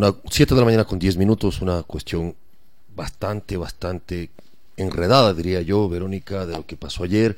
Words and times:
una 0.00 0.14
7 0.30 0.54
de 0.54 0.60
la 0.60 0.64
mañana 0.64 0.84
con 0.86 0.98
10 0.98 1.18
minutos, 1.18 1.60
una 1.60 1.82
cuestión 1.82 2.34
bastante, 2.96 3.58
bastante 3.58 4.30
enredada, 4.78 5.34
diría 5.34 5.60
yo, 5.60 5.90
Verónica, 5.90 6.46
de 6.46 6.56
lo 6.56 6.64
que 6.64 6.78
pasó 6.78 7.04
ayer. 7.04 7.36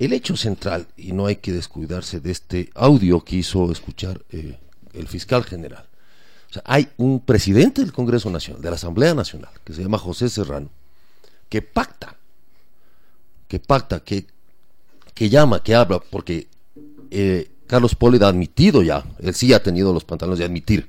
El 0.00 0.12
hecho 0.12 0.36
central, 0.36 0.88
y 0.96 1.12
no 1.12 1.26
hay 1.26 1.36
que 1.36 1.52
descuidarse 1.52 2.18
de 2.18 2.32
este 2.32 2.70
audio 2.74 3.20
que 3.20 3.36
hizo 3.36 3.70
escuchar 3.70 4.20
eh, 4.32 4.58
el 4.94 5.06
fiscal 5.06 5.44
general. 5.44 5.86
O 6.50 6.52
sea, 6.52 6.62
hay 6.66 6.88
un 6.96 7.20
presidente 7.20 7.82
del 7.82 7.92
Congreso 7.92 8.30
Nacional, 8.30 8.60
de 8.60 8.70
la 8.70 8.74
Asamblea 8.74 9.14
Nacional, 9.14 9.52
que 9.64 9.72
se 9.72 9.82
llama 9.82 9.98
José 9.98 10.28
Serrano, 10.28 10.70
que 11.48 11.62
pacta, 11.62 12.16
que 13.46 13.60
pacta, 13.60 14.00
que, 14.00 14.26
que 15.14 15.28
llama, 15.28 15.62
que 15.62 15.76
habla, 15.76 16.00
porque 16.00 16.48
eh, 17.12 17.48
Carlos 17.68 17.94
Poli 17.94 18.18
ha 18.24 18.26
admitido 18.26 18.82
ya, 18.82 19.04
él 19.20 19.34
sí 19.34 19.52
ha 19.52 19.62
tenido 19.62 19.92
los 19.92 20.02
pantalones 20.02 20.40
de 20.40 20.46
admitir 20.46 20.88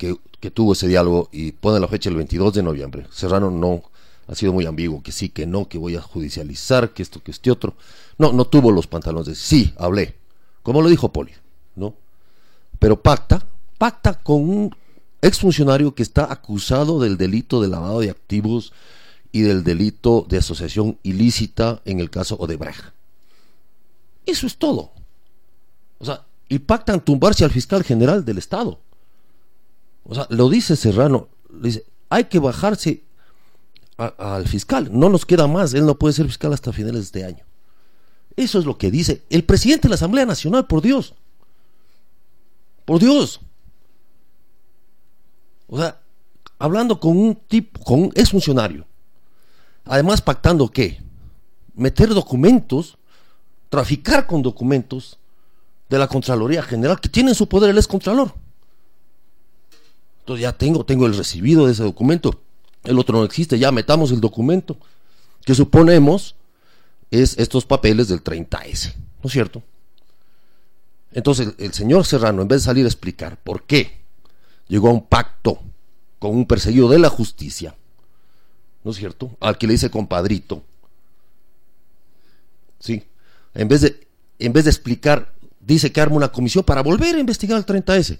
que, 0.00 0.50
tuvo 0.50 0.72
ese 0.72 0.88
diálogo 0.88 1.28
y 1.30 1.52
pone 1.52 1.78
la 1.78 1.88
fecha 1.88 2.08
el 2.08 2.16
22 2.16 2.54
de 2.54 2.62
noviembre. 2.62 3.06
Serrano 3.12 3.50
no 3.50 3.82
ha 4.26 4.34
sido 4.34 4.52
muy 4.52 4.64
ambiguo, 4.64 5.02
que 5.02 5.12
sí, 5.12 5.28
que 5.28 5.46
no, 5.46 5.68
que 5.68 5.76
voy 5.76 5.96
a 5.96 6.00
judicializar, 6.00 6.90
que 6.90 7.02
esto, 7.02 7.22
que 7.22 7.30
este 7.30 7.50
otro. 7.50 7.74
No, 8.16 8.32
no 8.32 8.46
tuvo 8.46 8.72
los 8.72 8.86
pantalones 8.86 9.26
de 9.26 9.34
sí, 9.34 9.74
hablé, 9.76 10.14
como 10.62 10.80
lo 10.80 10.88
dijo 10.88 11.12
Poli, 11.12 11.32
¿no? 11.76 11.94
Pero 12.78 13.00
pacta, 13.02 13.44
pacta 13.76 14.14
con 14.14 14.48
un 14.48 14.76
exfuncionario 15.20 15.94
que 15.94 16.02
está 16.02 16.32
acusado 16.32 17.00
del 17.00 17.18
delito 17.18 17.60
de 17.60 17.68
lavado 17.68 18.00
de 18.00 18.10
activos 18.10 18.72
y 19.32 19.42
del 19.42 19.62
delito 19.62 20.24
de 20.28 20.38
asociación 20.38 20.98
ilícita 21.02 21.82
en 21.84 22.00
el 22.00 22.08
caso 22.08 22.36
Odebrecht. 22.36 22.84
Eso 24.24 24.46
es 24.46 24.56
todo. 24.56 24.92
O 25.98 26.04
sea, 26.06 26.24
y 26.48 26.58
pactan 26.60 27.04
tumbarse 27.04 27.44
al 27.44 27.50
fiscal 27.50 27.84
general 27.84 28.24
del 28.24 28.38
Estado. 28.38 28.78
O 30.10 30.14
sea, 30.16 30.26
lo 30.28 30.48
dice 30.48 30.74
Serrano, 30.74 31.28
dice, 31.48 31.84
hay 32.08 32.24
que 32.24 32.40
bajarse 32.40 33.04
al 33.96 34.48
fiscal, 34.48 34.88
no 34.90 35.08
nos 35.08 35.24
queda 35.24 35.46
más, 35.46 35.72
él 35.72 35.86
no 35.86 35.94
puede 35.94 36.12
ser 36.12 36.26
fiscal 36.26 36.52
hasta 36.52 36.72
finales 36.72 37.12
de 37.12 37.24
año. 37.24 37.44
Eso 38.34 38.58
es 38.58 38.64
lo 38.64 38.76
que 38.76 38.90
dice 38.90 39.22
el 39.30 39.44
presidente 39.44 39.82
de 39.82 39.90
la 39.90 39.94
Asamblea 39.94 40.26
Nacional, 40.26 40.66
por 40.66 40.82
Dios. 40.82 41.14
Por 42.84 42.98
Dios. 42.98 43.40
O 45.68 45.78
sea, 45.78 46.00
hablando 46.58 46.98
con 46.98 47.16
un 47.16 47.36
tipo, 47.36 47.78
con 47.84 48.02
un 48.02 48.12
exfuncionario. 48.16 48.88
Además, 49.84 50.20
pactando 50.20 50.66
qué? 50.66 51.00
Meter 51.76 52.08
documentos, 52.08 52.98
traficar 53.68 54.26
con 54.26 54.42
documentos 54.42 55.20
de 55.88 55.98
la 56.00 56.08
Contraloría 56.08 56.64
General, 56.64 57.00
que 57.00 57.08
tiene 57.08 57.28
en 57.28 57.36
su 57.36 57.48
poder 57.48 57.70
el 57.70 57.78
excontralor. 57.78 58.34
Ya 60.36 60.52
tengo, 60.52 60.84
tengo 60.84 61.06
el 61.06 61.16
recibido 61.16 61.66
de 61.66 61.72
ese 61.72 61.82
documento. 61.82 62.40
El 62.84 62.98
otro 62.98 63.18
no 63.18 63.24
existe, 63.24 63.58
ya 63.58 63.72
metamos 63.72 64.10
el 64.10 64.20
documento, 64.20 64.78
que 65.44 65.54
suponemos 65.54 66.36
es 67.10 67.36
estos 67.38 67.66
papeles 67.66 68.08
del 68.08 68.22
30S, 68.22 68.94
¿no 69.22 69.26
es 69.26 69.32
cierto? 69.32 69.62
Entonces 71.12 71.54
el, 71.58 71.72
señor 71.72 72.06
Serrano, 72.06 72.42
en 72.42 72.48
vez 72.48 72.62
de 72.62 72.66
salir 72.66 72.84
a 72.84 72.88
explicar 72.88 73.36
por 73.42 73.64
qué 73.64 74.00
llegó 74.68 74.88
a 74.88 74.92
un 74.92 75.04
pacto 75.04 75.60
con 76.18 76.30
un 76.30 76.46
perseguido 76.46 76.88
de 76.88 76.98
la 76.98 77.08
justicia, 77.08 77.74
¿no 78.84 78.92
es 78.92 78.96
cierto? 78.96 79.36
Al 79.40 79.58
que 79.58 79.66
le 79.66 79.74
dice 79.74 79.90
compadrito, 79.90 80.62
¿sí? 82.78 83.02
En 83.54 83.68
vez 83.68 83.80
de, 83.80 84.06
en 84.38 84.52
vez 84.52 84.64
de 84.64 84.70
explicar 84.70 85.34
dice 85.58 85.92
que 85.92 86.00
arma 86.00 86.16
una 86.16 86.32
comisión 86.32 86.64
para 86.64 86.82
volver 86.82 87.16
a 87.16 87.20
investigar 87.20 87.58
el 87.58 87.66
30S. 87.66 88.18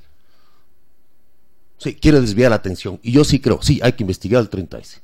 Sí, 1.80 1.94
quiere 1.94 2.20
desviar 2.20 2.50
la 2.50 2.56
atención. 2.56 3.00
Y 3.02 3.12
yo 3.12 3.24
sí 3.24 3.40
creo, 3.40 3.62
sí, 3.62 3.80
hay 3.82 3.94
que 3.94 4.02
investigar 4.02 4.42
el 4.42 4.50
30S. 4.50 5.00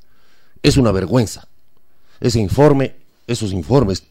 Es 0.61 0.77
una 0.77 0.91
vergüenza. 0.91 1.47
Ese 2.19 2.39
informe, 2.39 2.95
esos 3.25 3.51
informes, 3.51 4.03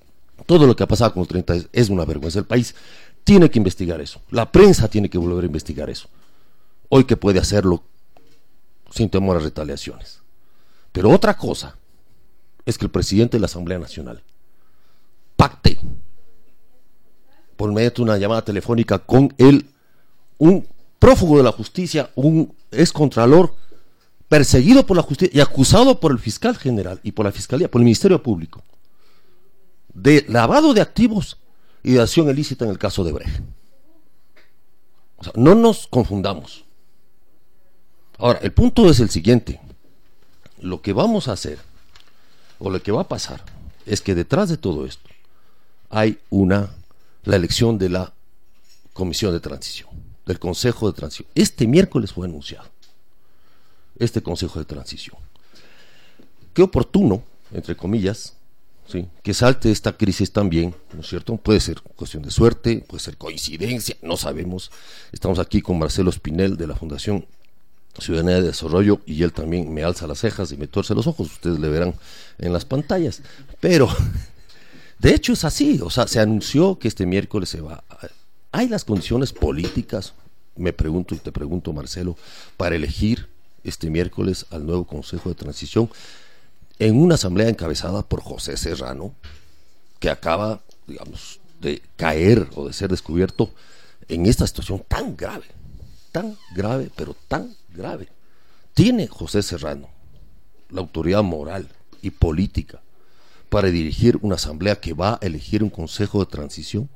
todo 0.46 0.66
lo 0.66 0.74
que 0.74 0.82
ha 0.82 0.88
pasado 0.88 1.14
con 1.14 1.22
el 1.22 1.28
30S 1.28 1.68
es 1.72 1.88
una 1.90 2.04
vergüenza. 2.04 2.40
El 2.40 2.44
país 2.44 2.74
tiene 3.22 3.48
que 3.50 3.60
investigar 3.60 4.00
eso. 4.00 4.20
La 4.30 4.50
prensa 4.50 4.88
tiene 4.88 5.08
que 5.08 5.16
volver 5.16 5.44
a 5.44 5.46
investigar 5.46 5.88
eso. 5.88 6.08
Hoy 6.88 7.04
que 7.04 7.16
puede 7.16 7.38
hacerlo 7.38 7.84
sin 8.90 9.10
temor 9.10 9.36
a 9.36 9.40
retaliaciones. 9.40 10.18
Pero 10.90 11.10
otra 11.10 11.36
cosa 11.36 11.76
es 12.64 12.78
que 12.78 12.86
el 12.86 12.90
presidente 12.90 13.36
de 13.36 13.40
la 13.40 13.46
Asamblea 13.46 13.78
Nacional 13.78 14.24
pacte 15.36 15.78
por 17.56 17.72
medio 17.72 17.90
de 17.90 18.02
una 18.02 18.18
llamada 18.18 18.44
telefónica 18.44 18.98
con 18.98 19.32
él, 19.38 19.66
un 20.38 20.66
prófugo 20.98 21.38
de 21.38 21.44
la 21.44 21.52
justicia, 21.52 22.10
un 22.14 22.54
excontralor 22.70 23.54
perseguido 24.28 24.84
por 24.86 24.96
la 24.96 25.02
justicia 25.02 25.36
y 25.36 25.40
acusado 25.40 26.00
por 26.00 26.12
el 26.12 26.18
fiscal 26.18 26.56
general 26.56 27.00
y 27.02 27.12
por 27.12 27.26
la 27.26 27.32
fiscalía, 27.32 27.70
por 27.70 27.80
el 27.80 27.84
Ministerio 27.84 28.22
Público, 28.22 28.62
de 29.92 30.24
lavado 30.28 30.74
de 30.74 30.80
activos 30.80 31.38
y 31.82 31.92
de 31.92 32.02
acción 32.02 32.28
ilícita 32.28 32.64
en 32.64 32.70
el 32.70 32.78
caso 32.78 33.04
de 33.04 33.12
Brecht. 33.12 33.40
O 35.18 35.24
sea, 35.24 35.32
no 35.36 35.54
nos 35.54 35.86
confundamos. 35.86 36.64
Ahora, 38.18 38.40
el 38.42 38.52
punto 38.52 38.90
es 38.90 39.00
el 39.00 39.10
siguiente. 39.10 39.60
Lo 40.60 40.80
que 40.82 40.92
vamos 40.92 41.28
a 41.28 41.32
hacer, 41.32 41.58
o 42.58 42.70
lo 42.70 42.82
que 42.82 42.92
va 42.92 43.02
a 43.02 43.08
pasar, 43.08 43.42
es 43.84 44.00
que 44.00 44.14
detrás 44.14 44.48
de 44.48 44.56
todo 44.56 44.86
esto 44.86 45.08
hay 45.90 46.18
una 46.30 46.70
la 47.24 47.36
elección 47.36 47.76
de 47.76 47.90
la 47.90 48.12
Comisión 48.92 49.32
de 49.32 49.40
Transición, 49.40 49.90
del 50.26 50.38
Consejo 50.38 50.90
de 50.90 50.96
Transición. 50.96 51.28
Este 51.34 51.66
miércoles 51.66 52.12
fue 52.12 52.26
anunciado 52.26 52.68
este 53.98 54.22
Consejo 54.22 54.58
de 54.58 54.64
Transición. 54.64 55.16
Qué 56.52 56.62
oportuno, 56.62 57.22
entre 57.52 57.76
comillas, 57.76 58.34
¿sí? 58.86 59.06
que 59.22 59.34
salte 59.34 59.70
esta 59.70 59.96
crisis 59.96 60.32
también, 60.32 60.74
¿no 60.92 61.00
es 61.00 61.08
cierto? 61.08 61.36
Puede 61.36 61.60
ser 61.60 61.80
cuestión 61.80 62.22
de 62.22 62.30
suerte, 62.30 62.84
puede 62.86 63.02
ser 63.02 63.16
coincidencia, 63.16 63.96
no 64.02 64.16
sabemos. 64.16 64.70
Estamos 65.12 65.38
aquí 65.38 65.62
con 65.62 65.78
Marcelo 65.78 66.10
Spinel 66.12 66.56
de 66.56 66.66
la 66.66 66.74
Fundación 66.74 67.26
Ciudadanía 67.98 68.36
de 68.36 68.48
Desarrollo 68.48 69.00
y 69.06 69.22
él 69.22 69.32
también 69.32 69.72
me 69.72 69.82
alza 69.82 70.06
las 70.06 70.18
cejas 70.18 70.52
y 70.52 70.58
me 70.58 70.66
tuerce 70.66 70.94
los 70.94 71.06
ojos, 71.06 71.32
ustedes 71.32 71.58
le 71.58 71.68
verán 71.68 71.94
en 72.38 72.52
las 72.52 72.64
pantallas. 72.64 73.22
Pero 73.60 73.88
de 74.98 75.14
hecho 75.14 75.32
es 75.32 75.44
así, 75.44 75.80
o 75.82 75.90
sea, 75.90 76.06
se 76.06 76.20
anunció 76.20 76.78
que 76.78 76.88
este 76.88 77.06
miércoles 77.06 77.48
se 77.48 77.60
va. 77.60 77.82
¿Hay 78.56 78.68
las 78.68 78.86
condiciones 78.86 79.34
políticas, 79.34 80.14
me 80.54 80.72
pregunto 80.72 81.14
y 81.14 81.18
te 81.18 81.30
pregunto 81.30 81.74
Marcelo, 81.74 82.16
para 82.56 82.74
elegir 82.74 83.28
este 83.64 83.90
miércoles 83.90 84.46
al 84.48 84.64
nuevo 84.64 84.86
Consejo 84.86 85.28
de 85.28 85.34
Transición 85.34 85.90
en 86.78 86.98
una 86.98 87.16
asamblea 87.16 87.50
encabezada 87.50 88.00
por 88.00 88.22
José 88.22 88.56
Serrano, 88.56 89.14
que 89.98 90.08
acaba, 90.08 90.62
digamos, 90.86 91.38
de 91.60 91.82
caer 91.96 92.48
o 92.54 92.66
de 92.66 92.72
ser 92.72 92.88
descubierto 92.88 93.52
en 94.08 94.24
esta 94.24 94.46
situación 94.46 94.82
tan 94.88 95.18
grave, 95.18 95.44
tan 96.10 96.34
grave, 96.54 96.90
pero 96.96 97.14
tan 97.28 97.54
grave. 97.74 98.08
Tiene 98.72 99.06
José 99.06 99.42
Serrano 99.42 99.90
la 100.70 100.80
autoridad 100.80 101.22
moral 101.22 101.68
y 102.00 102.08
política 102.08 102.80
para 103.50 103.68
dirigir 103.68 104.18
una 104.22 104.36
asamblea 104.36 104.80
que 104.80 104.94
va 104.94 105.18
a 105.20 105.26
elegir 105.26 105.62
un 105.62 105.68
consejo 105.68 106.20
de 106.20 106.30
transición? 106.30 106.88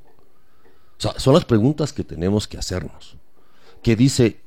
O 1.01 1.03
sea, 1.03 1.19
son 1.19 1.33
las 1.33 1.45
preguntas 1.45 1.93
que 1.93 2.03
tenemos 2.03 2.47
que 2.47 2.59
hacernos. 2.59 3.17
¿Qué, 3.81 3.95
dice, 3.95 4.39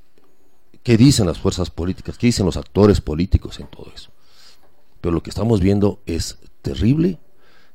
¿Qué 0.85 0.97
dicen 0.97 1.27
las 1.27 1.39
fuerzas 1.39 1.69
políticas? 1.69 2.17
¿Qué 2.17 2.29
dicen 2.29 2.47
los 2.47 2.57
actores 2.57 3.01
políticos 3.01 3.59
en 3.59 3.67
todo 3.67 3.91
eso? 3.93 4.13
Pero 5.01 5.13
lo 5.15 5.21
que 5.21 5.31
estamos 5.31 5.59
viendo 5.59 6.01
es 6.07 6.39
terrible 6.63 7.19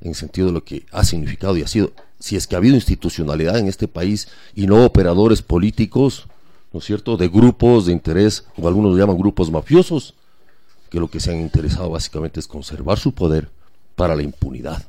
en 0.00 0.14
sentido 0.14 0.46
de 0.46 0.54
lo 0.54 0.64
que 0.64 0.86
ha 0.92 1.04
significado 1.04 1.58
y 1.58 1.62
ha 1.62 1.68
sido, 1.68 1.92
si 2.18 2.36
es 2.36 2.46
que 2.46 2.54
ha 2.54 2.58
habido 2.58 2.74
institucionalidad 2.74 3.58
en 3.58 3.68
este 3.68 3.86
país 3.86 4.28
y 4.54 4.66
no 4.66 4.82
operadores 4.86 5.42
políticos, 5.42 6.26
¿no 6.72 6.78
es 6.78 6.86
cierto?, 6.86 7.18
de 7.18 7.28
grupos 7.28 7.84
de 7.84 7.92
interés, 7.92 8.46
como 8.56 8.66
algunos 8.68 8.92
lo 8.92 8.98
llaman 8.98 9.18
grupos 9.18 9.50
mafiosos, 9.50 10.14
que 10.88 11.00
lo 11.00 11.10
que 11.10 11.20
se 11.20 11.32
han 11.32 11.40
interesado 11.40 11.90
básicamente 11.90 12.40
es 12.40 12.46
conservar 12.46 12.98
su 12.98 13.12
poder 13.12 13.50
para 13.94 14.16
la 14.16 14.22
impunidad. 14.22 14.86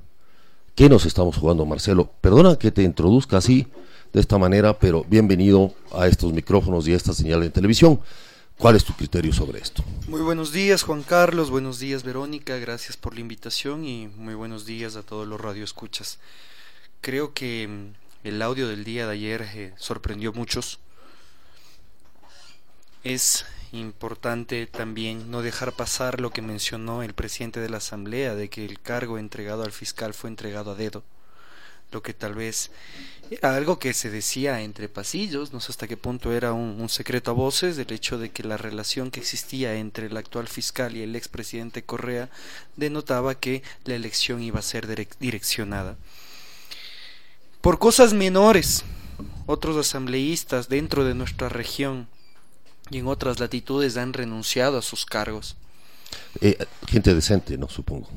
¿Qué 0.76 0.88
nos 0.88 1.06
estamos 1.06 1.36
jugando, 1.36 1.66
Marcelo? 1.66 2.10
Perdona 2.22 2.56
que 2.56 2.72
te 2.72 2.82
introduzca 2.84 3.38
así, 3.38 3.68
de 4.14 4.22
esta 4.22 4.38
manera, 4.38 4.80
pero 4.80 5.04
bienvenido 5.04 5.74
a 5.92 6.08
estos 6.08 6.32
micrófonos 6.32 6.88
y 6.88 6.94
a 6.94 6.96
esta 6.96 7.14
señal 7.14 7.42
de 7.42 7.50
televisión. 7.50 8.00
¿Cuál 8.58 8.78
es 8.78 8.86
tu 8.86 8.94
criterio 8.94 9.34
sobre 9.34 9.60
esto? 9.60 9.84
Muy 10.08 10.22
buenos 10.22 10.54
días, 10.54 10.84
Juan 10.84 11.04
Carlos. 11.04 11.50
Buenos 11.50 11.80
días, 11.80 12.04
Verónica. 12.04 12.58
Gracias 12.58 12.96
por 12.96 13.14
la 13.14 13.20
invitación 13.20 13.84
y 13.84 14.08
muy 14.16 14.34
buenos 14.34 14.66
días 14.66 14.96
a 14.96 15.04
todos 15.04 15.28
los 15.28 15.42
radioescuchas. 15.42 16.20
Creo 17.02 17.34
que 17.34 17.68
mm, 17.68 18.28
el 18.28 18.42
audio 18.42 18.70
del 18.70 18.86
día 18.86 19.08
de 19.08 19.14
ayer 19.14 19.48
eh, 19.54 19.74
sorprendió 19.78 20.30
a 20.30 20.34
muchos. 20.34 20.80
Es 23.04 23.46
importante 23.72 24.68
también 24.68 25.32
no 25.32 25.42
dejar 25.42 25.74
pasar 25.74 26.22
lo 26.22 26.30
que 26.30 26.44
mencionó 26.44 27.02
el 27.02 27.14
presidente 27.14 27.60
de 27.60 27.70
la 27.70 27.78
Asamblea, 27.78 28.36
de 28.36 28.48
que 28.50 28.64
el 28.64 28.80
cargo 28.80 29.18
entregado 29.18 29.64
al 29.64 29.72
fiscal 29.72 30.14
fue 30.14 30.30
entregado 30.30 30.72
a 30.72 30.76
dedo. 30.76 31.04
lo 31.92 32.02
que 32.02 32.14
tal 32.14 32.36
vez 32.36 32.72
era 33.30 33.56
algo 33.56 33.78
que 33.78 33.94
se 33.94 34.10
decía 34.10 34.62
entre 34.62 34.88
pasillos, 34.88 35.52
no 35.52 35.60
sé 35.60 35.72
hasta 35.72 35.88
qué 35.88 35.98
punto 35.98 36.32
era 36.32 36.54
un, 36.54 36.88
secreto 36.88 37.32
a 37.32 37.34
voces, 37.34 37.76
del 37.76 37.92
hecho 37.92 38.18
de 38.18 38.30
que 38.30 38.44
la 38.44 38.56
relación 38.56 39.12
que 39.12 39.20
existía 39.20 39.76
entre 39.76 40.06
el 40.06 40.16
actual 40.16 40.48
fiscal 40.48 40.96
y 40.96 41.02
el 41.02 41.16
expresidente 41.18 41.84
Correa 41.84 42.30
denotaba 42.78 43.36
que 43.36 43.62
la 43.84 43.96
elección 43.96 44.42
iba 44.42 44.60
a 44.60 44.62
ser 44.62 44.88
direccionada. 45.20 45.98
Por 47.60 47.78
cosas 47.78 48.14
menores, 48.14 48.86
otros 49.46 49.76
asambleístas 49.76 50.70
dentro 50.70 51.04
de 51.04 51.14
nuestra 51.14 51.50
región 51.50 52.08
y 52.92 53.00
en 53.00 53.08
otras 53.08 53.40
latitudes 53.40 53.98
han 53.98 54.14
renunciado 54.14 54.78
a 54.78 54.82
sus 54.82 55.06
cargos. 55.06 55.56
Eh, 56.42 56.58
gente 56.88 57.16
decente, 57.16 57.58
¿no? 57.58 57.70
Supongo. 57.70 58.10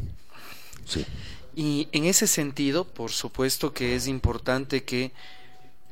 Sí. 0.84 1.06
Y 1.54 1.88
en 1.92 2.04
ese 2.04 2.26
sentido, 2.26 2.84
por 2.84 3.12
supuesto 3.12 3.72
que 3.72 3.94
es 3.94 4.08
importante 4.08 4.82
que 4.82 5.12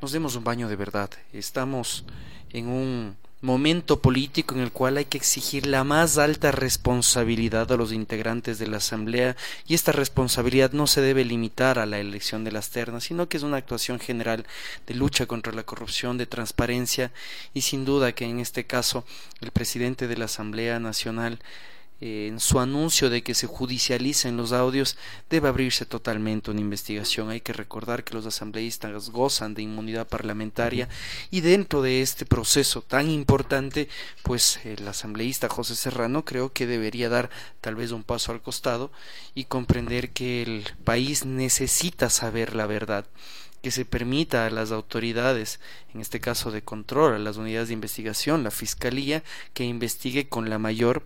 nos 0.01 0.11
demos 0.11 0.35
un 0.35 0.43
baño 0.43 0.67
de 0.67 0.75
verdad. 0.75 1.09
Estamos 1.31 2.03
en 2.51 2.67
un 2.67 3.15
momento 3.43 3.99
político 3.99 4.55
en 4.55 4.61
el 4.61 4.71
cual 4.71 4.95
hay 4.95 5.03
que 5.03 5.17
exigir 5.17 5.67
la 5.67 5.83
más 5.83 6.17
alta 6.17 6.53
responsabilidad 6.53 7.69
a 7.69 7.75
los 7.75 7.91
integrantes 7.91 8.57
de 8.57 8.67
la 8.67 8.77
Asamblea 8.77 9.35
y 9.67 9.73
esta 9.73 9.91
responsabilidad 9.91 10.71
no 10.71 10.87
se 10.87 11.01
debe 11.01 11.25
limitar 11.25 11.77
a 11.77 11.85
la 11.85 11.99
elección 11.99 12.45
de 12.45 12.53
las 12.53 12.69
ternas, 12.69 13.03
sino 13.03 13.27
que 13.27 13.35
es 13.35 13.43
una 13.43 13.57
actuación 13.57 13.99
general 13.99 14.45
de 14.87 14.93
lucha 14.93 15.25
contra 15.25 15.51
la 15.51 15.63
corrupción, 15.63 16.17
de 16.17 16.25
transparencia 16.25 17.11
y 17.53 17.61
sin 17.61 17.83
duda 17.83 18.13
que 18.13 18.23
en 18.23 18.39
este 18.39 18.65
caso 18.65 19.03
el 19.41 19.51
presidente 19.51 20.07
de 20.07 20.15
la 20.15 20.25
Asamblea 20.25 20.79
Nacional 20.79 21.39
en 22.01 22.39
su 22.39 22.59
anuncio 22.59 23.09
de 23.09 23.23
que 23.23 23.33
se 23.33 23.47
judicialicen 23.47 24.35
los 24.35 24.51
audios, 24.51 24.97
debe 25.29 25.47
abrirse 25.47 25.85
totalmente 25.85 26.51
una 26.51 26.59
investigación. 26.59 27.29
Hay 27.29 27.41
que 27.41 27.53
recordar 27.53 28.03
que 28.03 28.13
los 28.13 28.25
asambleístas 28.25 29.09
gozan 29.09 29.53
de 29.53 29.61
inmunidad 29.61 30.07
parlamentaria 30.07 30.89
y 31.31 31.41
dentro 31.41 31.81
de 31.81 32.01
este 32.01 32.25
proceso 32.25 32.81
tan 32.81 33.09
importante, 33.09 33.87
pues 34.21 34.59
el 34.65 34.87
asambleísta 34.87 35.47
José 35.47 35.75
Serrano 35.75 36.25
creo 36.25 36.51
que 36.51 36.67
debería 36.67 37.09
dar 37.09 37.29
tal 37.61 37.75
vez 37.75 37.91
un 37.91 38.03
paso 38.03 38.31
al 38.31 38.41
costado 38.41 38.91
y 39.33 39.45
comprender 39.45 40.11
que 40.11 40.41
el 40.41 40.65
país 40.83 41.25
necesita 41.25 42.09
saber 42.09 42.55
la 42.55 42.65
verdad 42.65 43.05
que 43.61 43.71
se 43.71 43.85
permita 43.85 44.45
a 44.45 44.49
las 44.49 44.71
autoridades, 44.71 45.61
en 45.93 46.01
este 46.01 46.19
caso 46.19 46.51
de 46.51 46.63
control, 46.63 47.13
a 47.13 47.19
las 47.19 47.37
unidades 47.37 47.69
de 47.69 47.75
investigación, 47.75 48.43
la 48.43 48.51
Fiscalía, 48.51 49.23
que 49.53 49.63
investigue 49.63 50.27
con 50.27 50.49
la 50.49 50.59
mayor 50.59 51.05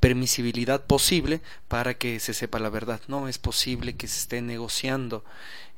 permisibilidad 0.00 0.84
posible 0.84 1.40
para 1.68 1.94
que 1.94 2.20
se 2.20 2.34
sepa 2.34 2.58
la 2.58 2.70
verdad. 2.70 3.00
No 3.08 3.28
es 3.28 3.38
posible 3.38 3.96
que 3.96 4.08
se 4.08 4.18
esté 4.18 4.42
negociando 4.42 5.24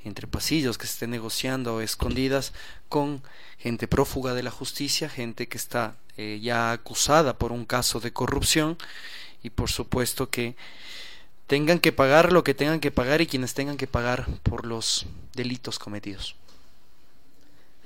entre 0.05 0.27
pasillos, 0.27 0.79
que 0.79 0.87
se 0.87 0.95
esté 0.95 1.07
negociando 1.07 1.81
escondidas 1.81 2.53
con 2.89 3.23
gente 3.59 3.89
prófuga 3.89 4.35
de 4.35 4.43
la 4.43 4.51
justicia, 4.51 5.09
gente 5.09 5.49
que 5.49 5.59
está 5.59 5.97
eh, 6.17 6.41
ya 6.43 6.73
acusada 6.73 7.39
por 7.39 7.53
un 7.53 7.65
caso 7.65 8.01
de 8.01 8.13
corrupción 8.13 8.79
y 9.43 9.51
por 9.51 9.71
supuesto 9.71 10.31
que 10.31 10.57
tengan 11.47 11.79
que 11.79 11.93
pagar 11.93 12.33
lo 12.33 12.45
que 12.45 12.55
tengan 12.55 12.81
que 12.81 12.91
pagar 12.91 13.21
y 13.21 13.27
quienes 13.27 13.55
tengan 13.55 13.77
que 13.77 13.87
pagar 13.87 14.27
por 14.43 14.67
los 14.67 15.07
delitos 15.35 15.79
cometidos. 15.79 16.37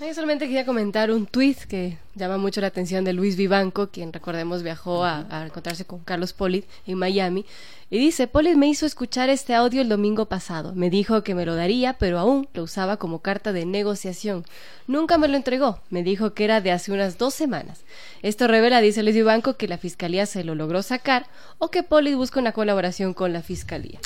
Yo 0.04 0.12
solamente 0.14 0.46
quería 0.46 0.66
comentar 0.66 1.12
un 1.12 1.26
tuit 1.26 1.56
que 1.60 1.96
llama 2.16 2.36
mucho 2.36 2.60
la 2.60 2.66
atención 2.66 3.04
de 3.04 3.12
Luis 3.12 3.36
Vivanco, 3.36 3.90
quien 3.90 4.12
recordemos 4.12 4.64
viajó 4.64 5.04
a, 5.04 5.44
encontrarse 5.46 5.84
con 5.84 6.00
Carlos 6.00 6.32
Polit 6.32 6.66
en 6.88 6.98
Miami. 6.98 7.46
Y 7.88 8.00
dice, 8.00 8.26
Polit 8.26 8.56
me 8.56 8.66
hizo 8.66 8.84
escuchar 8.84 9.30
este 9.30 9.54
audio 9.54 9.80
el 9.80 9.88
domingo 9.88 10.26
pasado. 10.26 10.74
Me 10.74 10.90
dijo 10.90 11.22
que 11.22 11.36
me 11.36 11.46
lo 11.46 11.54
daría, 11.54 11.92
pero 11.92 12.18
aún 12.18 12.48
lo 12.52 12.64
usaba 12.64 12.96
como 12.96 13.20
carta 13.20 13.52
de 13.52 13.64
negociación. 13.64 14.44
Nunca 14.88 15.18
me 15.18 15.28
lo 15.28 15.36
entregó. 15.36 15.78
Me 15.88 16.02
dijo 16.02 16.34
que 16.34 16.44
era 16.44 16.60
de 16.60 16.72
hace 16.72 16.90
unas 16.90 17.16
dos 17.16 17.32
semanas. 17.32 17.82
Esto 18.22 18.48
revela, 18.48 18.80
dice 18.80 19.04
Luis 19.04 19.14
Vivanco, 19.14 19.56
que 19.56 19.68
la 19.68 19.78
fiscalía 19.78 20.26
se 20.26 20.42
lo 20.42 20.56
logró 20.56 20.82
sacar 20.82 21.28
o 21.58 21.70
que 21.70 21.84
Polit 21.84 22.16
busca 22.16 22.40
una 22.40 22.52
colaboración 22.52 23.14
con 23.14 23.32
la 23.32 23.42
fiscalía. 23.42 24.00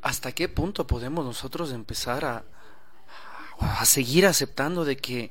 ¿Hasta 0.00 0.30
qué 0.30 0.48
punto 0.48 0.86
podemos 0.86 1.24
nosotros 1.24 1.72
empezar 1.72 2.24
a, 2.24 2.44
a 3.60 3.84
seguir 3.84 4.26
aceptando 4.26 4.84
de 4.84 4.96
que 4.96 5.30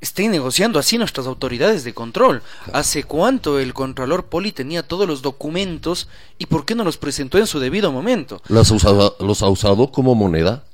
estén 0.00 0.30
negociando 0.30 0.78
así 0.78 0.98
nuestras 0.98 1.26
autoridades 1.26 1.84
de 1.84 1.94
control. 1.94 2.42
¿Hace 2.72 3.04
cuánto 3.04 3.58
el 3.58 3.74
Contralor 3.74 4.26
Poli 4.26 4.52
tenía 4.52 4.82
todos 4.82 5.06
los 5.06 5.22
documentos 5.22 6.08
y 6.38 6.46
por 6.46 6.64
qué 6.64 6.74
no 6.74 6.84
los 6.84 6.96
presentó 6.96 7.38
en 7.38 7.46
su 7.46 7.60
debido 7.60 7.92
momento? 7.92 8.42
¿Los 8.48 8.70
ha 8.70 8.74
usado, 8.74 9.16
los 9.20 9.42
ha 9.42 9.48
usado 9.48 9.92
como 9.92 10.14
moneda? 10.14 10.64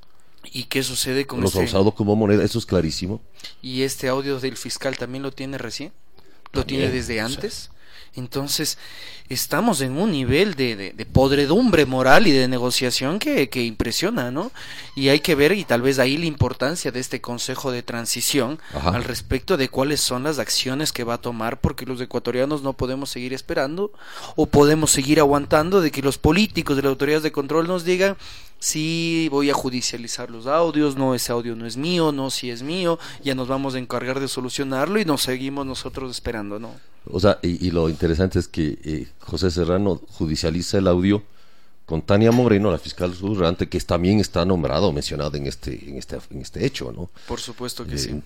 ¿Y 0.52 0.64
qué 0.64 0.84
sucede 0.84 1.26
con 1.26 1.40
Los 1.40 1.56
ha 1.56 1.62
este 1.62 1.70
usado 1.70 1.92
como 1.92 2.14
moneda, 2.14 2.44
eso 2.44 2.58
es 2.58 2.66
clarísimo. 2.66 3.20
¿Y 3.62 3.82
este 3.82 4.08
audio 4.08 4.38
del 4.38 4.56
fiscal 4.56 4.96
también 4.96 5.22
lo 5.22 5.32
tiene 5.32 5.58
recién? 5.58 5.92
¿Lo 6.52 6.64
tiene 6.64 6.88
desde 6.88 7.20
antes? 7.20 7.70
Entonces, 8.16 8.78
estamos 9.28 9.80
en 9.80 9.96
un 9.98 10.12
nivel 10.12 10.54
de, 10.54 11.06
podredumbre 11.12 11.86
moral 11.86 12.26
y 12.26 12.32
de 12.32 12.48
negociación 12.48 13.18
que, 13.18 13.48
impresiona, 13.64 14.30
¿no? 14.30 14.52
Y 14.94 15.08
hay 15.08 15.20
que 15.20 15.34
ver, 15.34 15.52
y 15.52 15.64
tal 15.64 15.82
vez 15.82 15.98
ahí 15.98 16.16
la 16.16 16.26
importancia 16.26 16.90
de 16.90 17.00
este 17.00 17.20
Consejo 17.20 17.70
de 17.70 17.82
Transición 17.82 18.58
al 18.72 19.04
respecto 19.04 19.56
de 19.56 19.68
cuáles 19.68 20.00
son 20.00 20.24
las 20.24 20.38
acciones 20.38 20.92
que 20.92 21.04
va 21.04 21.14
a 21.14 21.20
tomar, 21.20 21.60
porque 21.60 21.86
los 21.86 22.00
ecuatorianos 22.00 22.62
no 22.62 22.72
podemos 22.72 23.10
seguir 23.10 23.32
esperando 23.32 23.92
o 24.34 24.46
podemos 24.46 24.90
seguir 24.90 25.20
aguantando 25.20 25.80
de 25.80 25.90
que 25.90 26.02
los 26.02 26.18
políticos 26.18 26.76
de 26.76 26.82
las 26.82 26.90
autoridades 26.90 27.22
de 27.22 27.32
control 27.32 27.66
nos 27.66 27.84
digan 27.84 28.16
sí, 28.58 29.28
voy 29.30 29.50
a 29.50 29.54
judicializar 29.54 30.30
los 30.30 30.46
audios, 30.46 30.96
no, 30.96 31.14
ese 31.14 31.32
audio 31.32 31.56
no 31.56 31.66
es 31.66 31.76
mío, 31.76 32.12
no, 32.12 32.30
si 32.30 32.50
es 32.50 32.62
mío, 32.62 32.98
ya 33.22 33.34
nos 33.34 33.48
vamos 33.48 33.74
a 33.74 33.78
encargar 33.78 34.20
de 34.20 34.28
solucionarlo 34.28 35.00
y 35.00 35.04
nos 35.04 35.22
seguimos 35.22 35.66
nosotros 35.66 36.10
esperando, 36.10 36.58
¿no? 36.58 36.70
O 37.10 37.20
sea, 37.20 37.38
y, 37.42 37.70
lo 37.70 37.88
interesante 37.88 38.38
es 38.38 38.48
que 38.48 38.78
eh, 38.82 39.06
José 39.20 39.50
Serrano 39.50 40.00
judicializa 40.08 40.78
el 40.78 40.88
audio 40.88 41.22
con 41.84 42.02
Tania 42.02 42.32
Moreno, 42.32 42.70
la 42.72 42.78
fiscal 42.78 43.14
subrante, 43.14 43.68
que 43.68 43.78
también 43.80 44.18
está 44.18 44.44
nombrado, 44.44 44.92
mencionado 44.92 45.36
en 45.36 45.46
este, 45.46 45.88
en 45.88 45.98
este, 45.98 46.18
en 46.30 46.40
este 46.40 46.66
hecho, 46.66 46.90
¿no? 46.90 47.08
Por 47.28 47.40
supuesto 47.40 47.86
que 47.86 47.94
eh, 47.94 47.98
sí. 47.98 48.22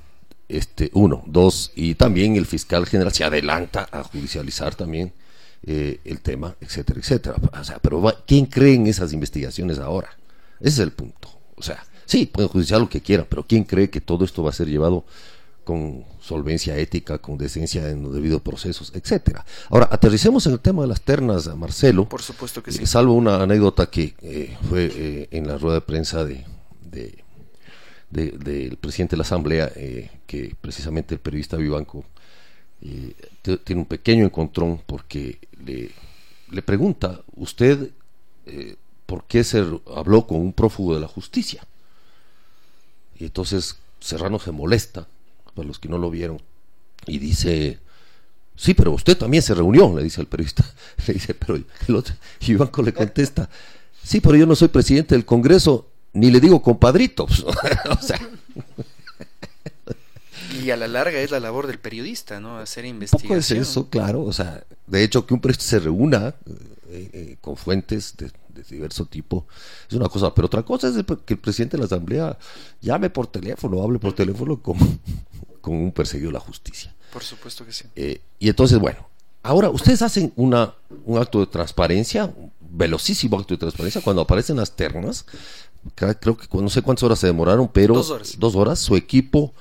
Este, 0.49 0.91
uno, 0.95 1.23
dos, 1.27 1.71
y 1.77 1.95
también 1.95 2.37
el 2.37 2.47
fiscal 2.47 2.87
general 2.87 3.13
se 3.13 3.23
adelanta 3.23 3.87
a 3.93 4.03
judicializar 4.03 4.75
también 4.75 5.13
eh, 5.63 6.01
el 6.05 6.21
tema, 6.21 6.57
etcétera, 6.61 7.01
etcétera. 7.01 7.37
O 7.53 7.65
sea, 7.65 7.79
pero 7.79 8.03
¿quién 8.27 8.47
cree 8.47 8.75
en 8.75 8.87
esas 8.87 9.13
investigaciones 9.13 9.79
ahora? 9.79 10.17
Ese 10.61 10.69
es 10.69 10.79
el 10.79 10.93
punto. 10.93 11.29
O 11.57 11.63
sea, 11.63 11.85
sí, 12.07 12.27
pueden 12.27 12.49
judiciar 12.49 12.81
lo 12.81 12.89
que 12.89 13.01
quieran, 13.01 13.27
pero 13.29 13.47
¿quién 13.47 13.65
cree 13.65 13.91
que 13.91 14.01
todo 14.01 14.25
esto 14.25 14.43
va 14.43 14.51
a 14.51 14.55
ser 14.55 14.69
llevado 14.69 15.05
con 15.65 16.05
solvencia 16.21 16.77
ética, 16.79 17.19
con 17.19 17.39
decencia 17.39 17.89
en 17.91 18.03
los 18.03 18.13
debidos 18.13 18.43
procesos, 18.43 18.93
etcétera. 18.95 19.45
Ahora, 19.69 19.89
aterricemos 19.91 20.47
en 20.47 20.55
el 20.55 20.61
tema 20.61 20.83
de 20.83 20.89
las 20.89 21.01
ternas, 21.03 21.47
Marcelo. 21.57 22.09
Por 22.09 22.23
supuesto 22.23 22.63
que 22.63 22.71
eh, 22.71 22.75
sí. 22.75 22.87
salvo 22.87 23.13
una 23.13 23.43
anécdota 23.43 23.89
que 23.89 24.15
eh, 24.23 24.57
fue 24.69 24.91
eh, 24.93 25.29
en 25.31 25.47
la 25.47 25.59
rueda 25.59 25.77
de 25.77 25.81
prensa 25.83 26.25
de, 26.25 26.45
del 28.11 28.77
presidente 28.79 29.13
de 29.13 29.19
la 29.19 29.23
Asamblea, 29.23 29.71
que 30.27 30.57
precisamente 30.61 31.15
el 31.15 31.21
periodista 31.21 31.57
Vivanco 31.57 32.05
tiene 32.81 33.81
un 33.81 33.87
pequeño 33.87 34.25
encontrón 34.25 34.83
porque 34.87 35.39
le, 35.65 35.91
le 36.51 36.63
pregunta, 36.63 37.21
¿usted 37.37 37.91
por 39.11 39.25
qué 39.25 39.43
se 39.43 39.59
habló 39.93 40.25
con 40.25 40.39
un 40.39 40.53
prófugo 40.53 40.95
de 40.95 41.01
la 41.01 41.09
justicia? 41.09 41.67
Y 43.19 43.25
entonces 43.25 43.75
Serrano 43.99 44.39
se 44.39 44.53
molesta 44.53 45.09
para 45.53 45.67
los 45.67 45.81
que 45.81 45.89
no 45.89 45.99
lo 45.99 46.11
vieron, 46.11 46.41
y 47.07 47.19
dice, 47.19 47.81
sí, 48.55 48.73
pero 48.73 48.93
usted 48.93 49.19
también 49.19 49.43
se 49.43 49.53
reunió, 49.53 49.97
le 49.97 50.05
dice 50.05 50.21
al 50.21 50.29
periodista, 50.29 50.65
le 51.09 51.15
dice, 51.15 51.35
pero 51.35 51.57
el 51.57 51.97
otro, 51.97 52.15
y 52.41 52.55
Banco 52.55 52.83
le 52.83 52.95
contesta, 52.95 53.51
sí, 54.01 54.21
pero 54.21 54.37
yo 54.37 54.47
no 54.47 54.55
soy 54.55 54.69
presidente 54.69 55.17
del 55.17 55.25
Congreso, 55.25 55.89
ni 56.13 56.31
le 56.31 56.39
digo 56.39 56.63
compadrito, 56.63 57.25
o 57.91 58.01
sea... 58.01 58.21
Y 60.63 60.71
a 60.71 60.77
la 60.77 60.87
larga 60.87 61.19
es 61.19 61.33
la 61.33 61.41
labor 61.41 61.67
del 61.67 61.79
periodista, 61.79 62.39
¿no? 62.39 62.59
Hacer 62.59 62.85
investigación. 62.85 63.39
es 63.39 63.51
eso, 63.51 63.89
claro. 63.89 64.25
O 64.25 64.33
sea, 64.33 64.65
de 64.89 65.05
hecho, 65.05 65.25
que 65.25 65.33
un 65.33 65.41
periodista 65.41 65.65
se 65.65 65.79
reúna 65.79 66.35
eh, 66.89 67.11
eh, 67.13 67.37
con 67.41 67.57
fuentes 67.57 68.17
de, 68.17 68.31
de, 68.55 68.63
diverso 68.63 69.07
tipo 69.07 69.47
es 69.89 69.97
una 69.97 70.09
cosa, 70.09 70.35
pero 70.35 70.47
otra 70.47 70.63
cosa 70.63 70.89
es 70.89 70.95
que 71.25 71.35
el 71.35 71.41
presidente 71.41 71.77
de 71.77 71.81
la 71.81 71.87
Asamblea 71.87 72.39
llame 72.81 73.11
por 73.11 73.27
teléfono, 73.27 73.83
hable 73.83 73.99
por 73.99 74.13
teléfono 74.13 74.61
como, 74.61 74.87
con 75.61 75.75
un 75.75 75.93
perseguido 75.93 76.29
de 76.29 76.35
la 76.35 76.41
justicia. 76.41 76.95
Por 77.13 77.23
supuesto 77.23 77.65
que 77.65 77.73
sí. 77.73 77.85
Eh, 77.97 78.21
y 78.39 78.49
entonces, 78.49 78.79
bueno, 78.79 79.09
ahora 79.43 79.71
ustedes 79.71 80.03
hacen 80.03 80.33
una, 80.37 80.75
un 81.05 81.19
acto 81.19 81.41
de 81.41 81.47
transparencia, 81.47 82.27
un 82.27 82.53
velocísimo 82.61 83.39
acto 83.39 83.55
de 83.55 83.59
transparencia, 83.59 84.01
cuando 84.01 84.23
aparecen 84.23 84.57
las 84.57 84.77
ternas, 84.77 85.27
creo 85.95 86.37
que 86.37 86.47
no 86.53 86.71
sé 86.71 86.83
cuántas 86.83 87.03
horas 87.05 87.19
se 87.19 87.27
demoraron, 87.27 87.69
pero 87.69 87.95
dos 87.95 88.11
horas, 88.11 88.37
dos 88.39 88.55
horas 88.55 88.79
su 88.79 88.97
equipo 88.97 89.53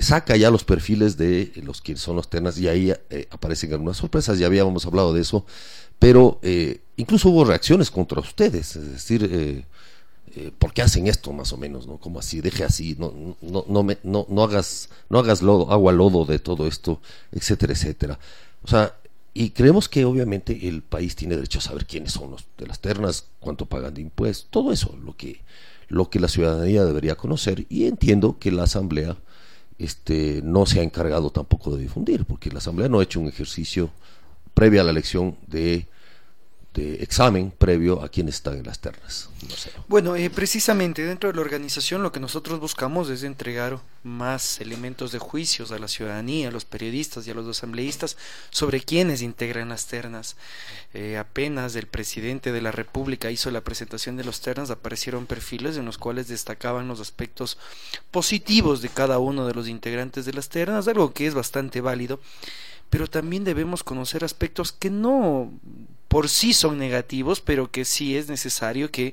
saca 0.00 0.36
ya 0.36 0.50
los 0.50 0.64
perfiles 0.64 1.16
de 1.16 1.52
los 1.62 1.80
que 1.80 1.96
son 1.96 2.16
las 2.16 2.28
ternas 2.28 2.58
y 2.58 2.68
ahí 2.68 2.92
eh, 3.10 3.28
aparecen 3.30 3.72
algunas 3.72 3.96
sorpresas, 3.96 4.38
ya 4.38 4.46
habíamos 4.46 4.86
hablado 4.86 5.12
de 5.12 5.22
eso, 5.22 5.44
pero 5.98 6.38
eh, 6.42 6.80
incluso 6.96 7.30
hubo 7.30 7.44
reacciones 7.44 7.90
contra 7.90 8.20
ustedes, 8.20 8.76
es 8.76 8.90
decir, 8.90 9.28
eh, 9.30 9.64
¿por 10.58 10.72
qué 10.72 10.82
hacen 10.82 11.06
esto 11.06 11.32
más 11.32 11.52
o 11.52 11.56
menos? 11.56 11.86
¿no? 11.86 11.96
Como 11.98 12.18
así, 12.18 12.40
deje 12.40 12.64
así, 12.64 12.96
no, 12.98 13.36
no, 13.40 13.64
no, 13.68 13.82
me, 13.82 13.98
no, 14.02 14.26
no 14.28 14.42
hagas, 14.44 14.90
no 15.08 15.18
hagas 15.18 15.40
lodo, 15.42 15.72
agua 15.72 15.92
lodo 15.92 16.24
de 16.26 16.38
todo 16.38 16.66
esto, 16.66 17.00
etcétera, 17.32 17.72
etcétera. 17.72 18.18
O 18.62 18.68
sea, 18.68 18.94
y 19.32 19.50
creemos 19.50 19.88
que 19.88 20.04
obviamente 20.04 20.66
el 20.66 20.82
país 20.82 21.14
tiene 21.14 21.36
derecho 21.36 21.58
a 21.58 21.62
saber 21.62 21.86
quiénes 21.86 22.12
son 22.12 22.30
los 22.30 22.46
de 22.56 22.66
las 22.66 22.80
ternas, 22.80 23.26
cuánto 23.38 23.66
pagan 23.66 23.92
de 23.92 24.00
impuestos, 24.00 24.48
todo 24.50 24.72
eso, 24.72 24.96
lo 25.04 25.14
que, 25.14 25.40
lo 25.88 26.08
que 26.08 26.20
la 26.20 26.28
ciudadanía 26.28 26.84
debería 26.84 27.16
conocer. 27.16 27.66
Y 27.68 27.86
entiendo 27.86 28.38
que 28.38 28.50
la 28.50 28.62
Asamblea 28.62 29.16
este, 29.78 30.40
no 30.42 30.66
se 30.66 30.80
ha 30.80 30.82
encargado 30.82 31.30
tampoco 31.30 31.74
de 31.76 31.82
difundir, 31.82 32.24
porque 32.24 32.50
la 32.50 32.58
Asamblea 32.58 32.88
no 32.88 33.00
ha 33.00 33.02
hecho 33.02 33.20
un 33.20 33.28
ejercicio 33.28 33.90
previo 34.54 34.80
a 34.80 34.84
la 34.84 34.90
elección 34.90 35.36
de 35.46 35.86
examen 36.78 37.50
previo 37.50 38.02
a 38.02 38.08
quienes 38.08 38.36
están 38.36 38.58
en 38.58 38.64
las 38.64 38.78
ternas. 38.78 39.30
Bueno, 39.88 40.16
eh, 40.16 40.30
precisamente 40.30 41.04
dentro 41.04 41.30
de 41.30 41.36
la 41.36 41.40
organización 41.40 42.02
lo 42.02 42.12
que 42.12 42.20
nosotros 42.20 42.60
buscamos 42.60 43.08
es 43.10 43.22
entregar 43.22 43.78
más 44.02 44.60
elementos 44.60 45.12
de 45.12 45.18
juicios 45.18 45.72
a 45.72 45.78
la 45.78 45.88
ciudadanía, 45.88 46.48
a 46.48 46.50
los 46.50 46.64
periodistas 46.64 47.26
y 47.26 47.30
a 47.30 47.34
los 47.34 47.46
asambleístas 47.46 48.16
sobre 48.50 48.80
quienes 48.80 49.22
integran 49.22 49.68
las 49.68 49.86
ternas. 49.86 50.36
Eh, 50.94 51.16
apenas 51.18 51.74
el 51.76 51.86
presidente 51.86 52.52
de 52.52 52.60
la 52.60 52.72
República 52.72 53.30
hizo 53.30 53.50
la 53.50 53.62
presentación 53.62 54.16
de 54.16 54.24
los 54.24 54.40
ternas, 54.40 54.70
aparecieron 54.70 55.26
perfiles 55.26 55.76
en 55.76 55.84
los 55.84 55.98
cuales 55.98 56.28
destacaban 56.28 56.88
los 56.88 57.00
aspectos 57.00 57.58
positivos 58.10 58.82
de 58.82 58.88
cada 58.88 59.18
uno 59.18 59.46
de 59.46 59.54
los 59.54 59.68
integrantes 59.68 60.24
de 60.24 60.32
las 60.32 60.48
ternas, 60.48 60.88
algo 60.88 61.12
que 61.12 61.26
es 61.26 61.34
bastante 61.34 61.80
válido 61.80 62.20
pero 62.90 63.08
también 63.08 63.42
debemos 63.42 63.82
conocer 63.82 64.24
aspectos 64.24 64.72
que 64.72 64.90
no 64.90 65.52
por 66.16 66.30
sí 66.30 66.54
son 66.54 66.78
negativos, 66.78 67.42
pero 67.42 67.70
que 67.70 67.84
sí 67.84 68.16
es 68.16 68.30
necesario 68.30 68.90
que 68.90 69.12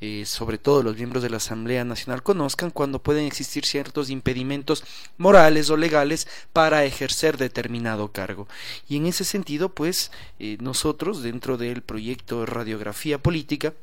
eh, 0.00 0.22
sobre 0.26 0.58
todo 0.58 0.84
los 0.84 0.94
miembros 0.94 1.24
de 1.24 1.28
la 1.28 1.38
Asamblea 1.38 1.84
Nacional 1.84 2.22
conozcan 2.22 2.70
cuando 2.70 3.02
pueden 3.02 3.26
existir 3.26 3.66
ciertos 3.66 4.10
impedimentos 4.10 4.84
morales 5.18 5.70
o 5.70 5.76
legales 5.76 6.28
para 6.52 6.84
ejercer 6.84 7.36
determinado 7.36 8.12
cargo. 8.12 8.46
Y 8.88 8.94
en 8.96 9.06
ese 9.06 9.24
sentido, 9.24 9.70
pues 9.70 10.12
eh, 10.38 10.56
nosotros 10.60 11.24
dentro 11.24 11.56
del 11.56 11.82
proyecto 11.82 12.46
Radiografía 12.46 13.18
Política, 13.18 13.74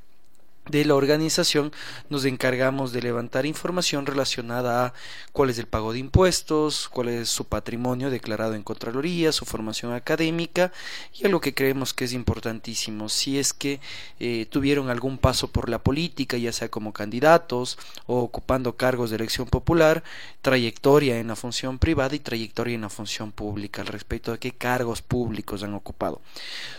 de 0.70 0.86
la 0.86 0.96
organización 0.96 1.74
nos 2.10 2.24
encargamos 2.24 2.94
de 2.94 3.02
levantar 3.02 3.46
información 3.46 4.06
relacionada 4.06 4.86
a 4.86 4.94
cuál 5.34 5.50
es 5.50 5.60
el 5.60 5.68
pago 5.68 5.92
de 5.92 6.00
impuestos, 6.00 6.88
cuál 6.90 7.10
es 7.10 7.30
su 7.30 7.46
patrimonio 7.46 8.10
declarado 8.10 8.54
en 8.56 8.64
Contraloría, 8.64 9.34
su 9.34 9.46
formación 9.46 9.92
académica 9.94 10.72
y 11.14 11.26
algo 11.26 11.42
que 11.42 11.54
creemos 11.54 11.94
que 11.94 12.06
es 12.06 12.14
importantísimo, 12.14 13.10
si 13.10 13.40
es 13.40 13.52
que 13.52 13.82
eh, 14.20 14.48
tuvieron 14.50 14.90
algún 14.90 15.18
paso 15.18 15.50
por 15.50 15.70
la 15.70 15.80
política, 15.80 16.38
ya 16.38 16.54
sea 16.54 16.70
como 16.70 16.94
candidatos 16.94 17.78
o 18.06 18.20
ocupando 18.20 18.78
cargos 18.78 19.10
de 19.10 19.18
elección 19.18 19.48
popular, 19.48 20.04
trayectoria 20.42 21.20
en 21.20 21.28
la 21.28 21.36
función 21.36 21.78
privada 21.78 22.16
y 22.16 22.20
trayectoria 22.20 22.76
en 22.76 22.82
la 22.82 22.90
función 22.90 23.32
pública 23.32 23.82
al 23.82 23.88
respecto 23.88 24.32
de 24.32 24.40
qué 24.40 24.52
cargos 24.52 25.02
públicos 25.02 25.64
han 25.64 25.74
ocupado. 25.74 26.22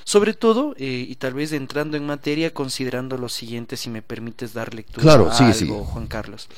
Sobre 0.05 0.33
todo, 0.33 0.75
eh, 0.79 1.07
y 1.09 1.15
tal 1.17 1.35
vez 1.35 1.53
entrando 1.53 1.97
en 1.97 2.07
materia, 2.07 2.53
considerando 2.55 3.19
lo 3.19 3.29
si 3.77 3.91
me 3.91 4.03
permites 4.03 4.53
dar 4.53 4.75
lectura 4.75 5.03
claro, 5.03 5.31
a 5.31 5.37
algo, 5.37 5.85
Juan 5.85 6.07
Carlos. 6.07 6.49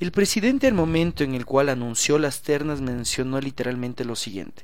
El 0.00 0.12
presidente 0.12 0.66
al 0.66 0.72
momento 0.72 1.24
en 1.24 1.34
el 1.34 1.44
cual 1.44 1.68
anunció 1.68 2.18
las 2.18 2.40
ternas 2.40 2.80
mencionó 2.80 3.38
literalmente 3.38 4.06
lo 4.06 4.16
siguiente. 4.16 4.62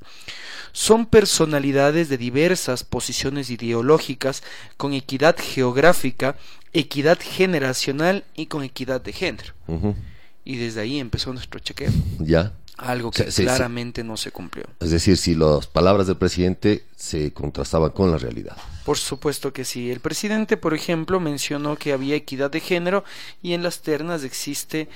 Son 0.72 1.04
personalidades 1.04 2.08
de 2.08 2.16
diversas 2.16 2.84
posiciones 2.84 3.50
ideológicas 3.50 4.42
con 4.78 4.94
equidad 4.94 5.36
geográfica, 5.38 6.36
equidad 6.72 7.18
generacional 7.20 8.24
y 8.34 8.46
con 8.46 8.62
equidad 8.62 9.02
de 9.02 9.12
género. 9.12 9.52
Y 10.42 10.56
desde 10.56 10.80
ahí 10.80 10.98
empezó 10.98 11.32
nuestro 11.34 11.60
chequeo. 11.60 11.90
Ya. 12.18 12.52
Algo 12.76 13.11
que 13.11 13.25
claramente 13.25 14.04
no 14.04 14.16
se 14.16 14.30
cumplió. 14.30 14.64
Es 14.80 14.90
decir, 14.90 15.16
si 15.16 15.35
las 15.35 15.66
palabras 15.66 16.06
del 16.06 16.16
presidente 16.16 16.85
se 16.97 17.33
contrastaban 17.33 17.90
con 17.90 18.11
la 18.11 18.18
realidad. 18.18 18.56
Por 18.85 18.99
supuesto 18.99 19.52
que 19.52 19.64
sí. 19.64 19.90
El 19.90 20.00
presidente, 20.00 20.56
por 20.56 20.75
ejemplo, 20.75 21.18
mencionó 21.18 21.76
que 21.76 21.92
había 21.92 22.14
equidad 22.16 22.50
de 22.50 22.61
género 22.61 23.04
y 23.42 23.52
en 23.52 23.62
las 23.62 23.83
ternas 23.83 24.25
existe 24.25 24.88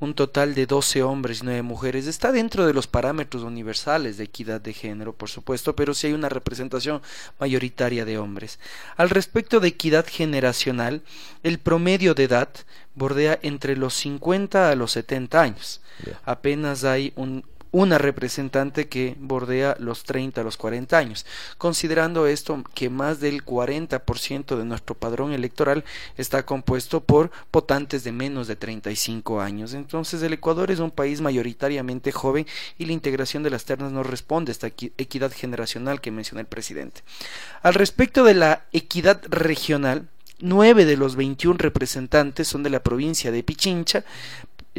un 0.00 0.14
total 0.14 0.54
de 0.54 0.66
12 0.66 1.02
hombres 1.02 1.40
y 1.40 1.44
9 1.44 1.62
mujeres. 1.62 2.06
Está 2.06 2.30
dentro 2.30 2.66
de 2.66 2.74
los 2.74 2.86
parámetros 2.86 3.42
universales 3.42 4.16
de 4.16 4.24
equidad 4.24 4.60
de 4.60 4.72
género, 4.72 5.12
por 5.12 5.28
supuesto, 5.28 5.74
pero 5.74 5.94
sí 5.94 6.08
hay 6.08 6.12
una 6.12 6.28
representación 6.28 7.02
mayoritaria 7.40 8.04
de 8.04 8.18
hombres. 8.18 8.58
Al 8.96 9.10
respecto 9.10 9.60
de 9.60 9.68
equidad 9.68 10.06
generacional, 10.08 11.02
el 11.42 11.58
promedio 11.58 12.14
de 12.14 12.24
edad 12.24 12.50
bordea 12.98 13.38
entre 13.42 13.76
los 13.76 13.94
50 13.94 14.70
a 14.70 14.74
los 14.74 14.92
70 14.92 15.40
años. 15.40 15.80
Apenas 16.24 16.84
hay 16.84 17.12
un 17.16 17.44
una 17.70 17.98
representante 17.98 18.88
que 18.88 19.16
bordea 19.18 19.76
los 19.78 20.04
30 20.04 20.40
a 20.40 20.44
los 20.44 20.56
40 20.56 20.96
años, 20.96 21.26
considerando 21.58 22.26
esto 22.26 22.62
que 22.74 22.88
más 22.88 23.20
del 23.20 23.44
40% 23.44 24.56
de 24.56 24.64
nuestro 24.64 24.94
padrón 24.94 25.32
electoral 25.32 25.84
está 26.16 26.44
compuesto 26.44 27.02
por 27.02 27.30
votantes 27.52 28.04
de 28.04 28.12
menos 28.12 28.48
de 28.48 28.56
35 28.56 29.40
años. 29.40 29.74
Entonces 29.74 30.22
el 30.22 30.32
Ecuador 30.32 30.70
es 30.70 30.78
un 30.78 30.90
país 30.90 31.20
mayoritariamente 31.20 32.12
joven 32.12 32.46
y 32.78 32.86
la 32.86 32.92
integración 32.92 33.42
de 33.42 33.50
las 33.50 33.64
ternas 33.64 33.92
no 33.92 34.02
responde 34.02 34.50
a 34.50 34.52
esta 34.52 34.68
equidad 34.68 35.32
generacional 35.32 36.00
que 36.00 36.10
menciona 36.10 36.40
el 36.40 36.46
presidente. 36.46 37.02
Al 37.62 37.74
respecto 37.74 38.24
de 38.24 38.34
la 38.34 38.64
equidad 38.72 39.20
regional, 39.28 40.08
Nueve 40.40 40.84
de 40.84 40.96
los 40.96 41.16
21 41.16 41.58
representantes 41.58 42.46
son 42.46 42.62
de 42.62 42.70
la 42.70 42.82
provincia 42.82 43.32
de 43.32 43.42
Pichincha, 43.42 44.04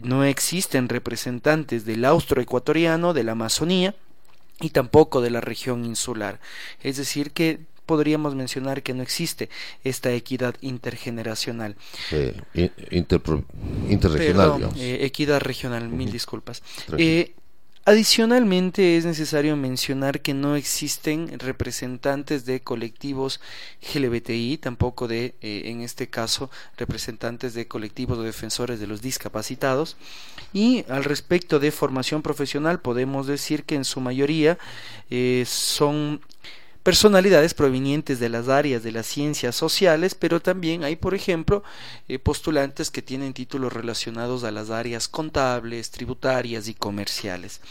no 0.01 0.23
existen 0.23 0.89
representantes 0.89 1.85
del 1.85 2.05
austroecuatoriano, 2.05 3.13
de 3.13 3.23
la 3.23 3.33
Amazonía 3.33 3.95
y 4.61 4.69
tampoco 4.69 5.21
de 5.21 5.31
la 5.31 5.41
región 5.41 5.85
insular. 5.85 6.39
Es 6.81 6.97
decir, 6.97 7.31
que 7.31 7.59
podríamos 7.85 8.35
mencionar 8.35 8.83
que 8.83 8.93
no 8.93 9.01
existe 9.01 9.49
esta 9.83 10.11
equidad 10.11 10.55
intergeneracional. 10.61 11.75
Eh, 12.11 12.39
interregional, 13.89 14.55
digamos. 14.57 14.79
Eh, 14.79 15.05
equidad 15.05 15.39
regional, 15.39 15.89
mil 15.89 16.11
disculpas. 16.11 16.61
Eh, 16.97 17.33
Adicionalmente 17.89 18.97
es 18.97 19.05
necesario 19.05 19.55
mencionar 19.55 20.21
que 20.21 20.35
no 20.35 20.55
existen 20.55 21.39
representantes 21.39 22.45
de 22.45 22.59
colectivos 22.59 23.41
LGBTI, 23.81 24.59
tampoco 24.59 25.07
de, 25.07 25.33
eh, 25.41 25.63
en 25.65 25.81
este 25.81 26.07
caso, 26.07 26.51
representantes 26.77 27.55
de 27.55 27.67
colectivos 27.67 28.19
o 28.19 28.21
defensores 28.21 28.79
de 28.79 28.85
los 28.85 29.01
discapacitados. 29.01 29.97
Y 30.53 30.85
al 30.87 31.03
respecto 31.03 31.59
de 31.59 31.71
formación 31.71 32.21
profesional, 32.21 32.79
podemos 32.79 33.25
decir 33.25 33.63
que 33.63 33.73
en 33.73 33.85
su 33.85 34.01
mayoría 34.01 34.59
eh, 35.09 35.43
son 35.47 36.21
personalidades 36.83 37.53
provenientes 37.53 38.19
de 38.19 38.29
las 38.29 38.47
áreas 38.47 38.83
de 38.83 38.91
las 38.91 39.05
ciencias 39.05 39.55
sociales, 39.55 40.15
pero 40.15 40.41
también 40.41 40.83
hay, 40.83 40.95
por 40.95 41.13
ejemplo, 41.13 41.63
eh, 42.07 42.19
postulantes 42.19 42.89
que 42.89 43.01
tienen 43.01 43.33
títulos 43.33 43.73
relacionados 43.73 44.43
a 44.43 44.51
las 44.51 44.69
áreas 44.69 45.07
contables, 45.07 45.91
tributarias 45.91 46.67
y 46.67 46.73
comerciales. 46.73 47.61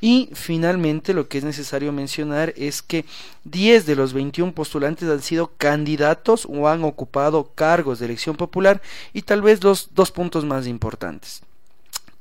Y 0.00 0.30
finalmente, 0.34 1.14
lo 1.14 1.28
que 1.28 1.38
es 1.38 1.44
necesario 1.44 1.92
mencionar 1.92 2.52
es 2.56 2.82
que 2.82 3.04
10 3.44 3.86
de 3.86 3.96
los 3.96 4.12
21 4.12 4.52
postulantes 4.52 5.08
han 5.08 5.22
sido 5.22 5.52
candidatos 5.56 6.46
o 6.50 6.68
han 6.68 6.82
ocupado 6.84 7.52
cargos 7.54 7.98
de 8.00 8.06
elección 8.06 8.36
popular 8.36 8.82
y 9.12 9.22
tal 9.22 9.42
vez 9.42 9.62
los 9.62 9.94
dos 9.94 10.10
puntos 10.10 10.44
más 10.44 10.66
importantes. 10.66 11.42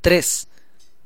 3 0.01 0.48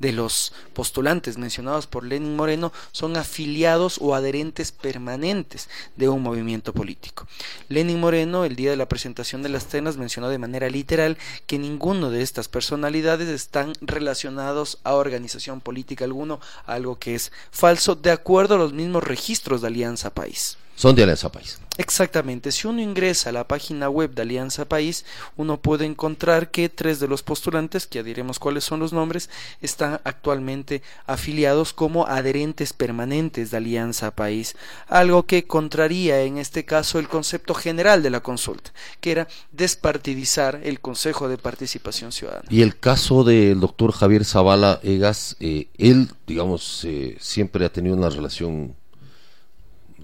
de 0.02 0.12
los 0.12 0.52
postulantes 0.74 1.38
mencionados 1.38 1.86
por 1.86 2.04
Lenin 2.04 2.34
Moreno 2.36 2.72
son 2.90 3.16
afiliados 3.16 3.98
o 4.00 4.14
adherentes 4.14 4.72
permanentes 4.72 5.70
de 5.96 6.08
un 6.08 6.22
movimiento 6.22 6.74
político. 6.74 7.28
Lenin 7.68 8.00
Moreno, 8.00 8.44
el 8.44 8.56
día 8.56 8.70
de 8.70 8.76
la 8.76 8.88
presentación 8.88 9.44
de 9.44 9.48
las 9.48 9.66
tenas, 9.66 9.96
mencionó 9.96 10.28
de 10.28 10.38
manera 10.38 10.68
literal 10.68 11.16
que 11.46 11.58
ninguno 11.58 12.10
de 12.10 12.22
estas 12.22 12.48
personalidades 12.48 13.28
están 13.28 13.74
relacionados 13.80 14.80
a 14.82 14.94
organización 14.94 15.60
política 15.60 16.04
alguno, 16.04 16.40
algo 16.66 16.98
que 16.98 17.14
es 17.14 17.30
falso 17.52 17.94
de 17.94 18.10
acuerdo 18.10 18.56
a 18.56 18.58
los 18.58 18.72
mismos 18.72 19.04
registros 19.04 19.60
de 19.60 19.68
Alianza 19.68 20.10
País. 20.10 20.58
Son 20.74 20.94
de 20.94 21.02
Alianza 21.02 21.30
País. 21.30 21.58
Exactamente, 21.78 22.52
si 22.52 22.66
uno 22.68 22.82
ingresa 22.82 23.30
a 23.30 23.32
la 23.32 23.48
página 23.48 23.88
web 23.88 24.14
de 24.14 24.22
Alianza 24.22 24.66
País, 24.66 25.06
uno 25.36 25.56
puede 25.56 25.86
encontrar 25.86 26.50
que 26.50 26.68
tres 26.68 27.00
de 27.00 27.08
los 27.08 27.22
postulantes, 27.22 27.86
que 27.86 27.98
ya 27.98 28.02
diremos 28.02 28.38
cuáles 28.38 28.64
son 28.64 28.80
los 28.80 28.92
nombres, 28.92 29.30
están 29.62 30.00
actualmente 30.04 30.82
afiliados 31.06 31.72
como 31.72 32.06
adherentes 32.06 32.74
permanentes 32.74 33.50
de 33.50 33.56
Alianza 33.56 34.10
País, 34.10 34.54
algo 34.86 35.22
que 35.22 35.46
contraría 35.46 36.20
en 36.22 36.36
este 36.36 36.66
caso 36.66 36.98
el 36.98 37.08
concepto 37.08 37.54
general 37.54 38.02
de 38.02 38.10
la 38.10 38.20
consulta, 38.20 38.72
que 39.00 39.12
era 39.12 39.28
despartidizar 39.50 40.60
el 40.62 40.80
Consejo 40.80 41.28
de 41.28 41.38
Participación 41.38 42.12
Ciudadana. 42.12 42.44
Y 42.50 42.60
el 42.60 42.78
caso 42.78 43.24
del 43.24 43.60
doctor 43.60 43.92
Javier 43.92 44.26
Zavala 44.26 44.78
Egas, 44.82 45.36
eh, 45.40 45.68
él, 45.78 46.10
digamos, 46.26 46.84
eh, 46.84 47.16
siempre 47.18 47.64
ha 47.64 47.72
tenido 47.72 47.96
una 47.96 48.10
relación 48.10 48.76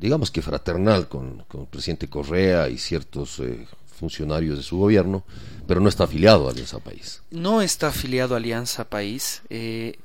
digamos 0.01 0.31
que 0.31 0.43
fraternal 0.43 1.09
con, 1.09 1.45
el 1.53 1.67
presidente 1.67 2.09
Correa 2.09 2.69
y 2.69 2.79
ciertos 2.79 3.41
eh, 3.41 3.67
funcionarios 3.99 4.57
de 4.57 4.63
su 4.63 4.79
gobierno, 4.79 5.25
pero 5.67 5.81
no 5.81 5.89
está 5.89 6.05
afiliado 6.05 6.49
a 6.49 6.53
Alianza 6.53 6.79
País. 6.79 7.23
No 7.31 7.63
está 7.63 7.89
afiliado 7.89 8.35
a 8.35 8.39
Alianza 8.39 8.89
País. 8.89 9.43
Eh, 9.51 9.99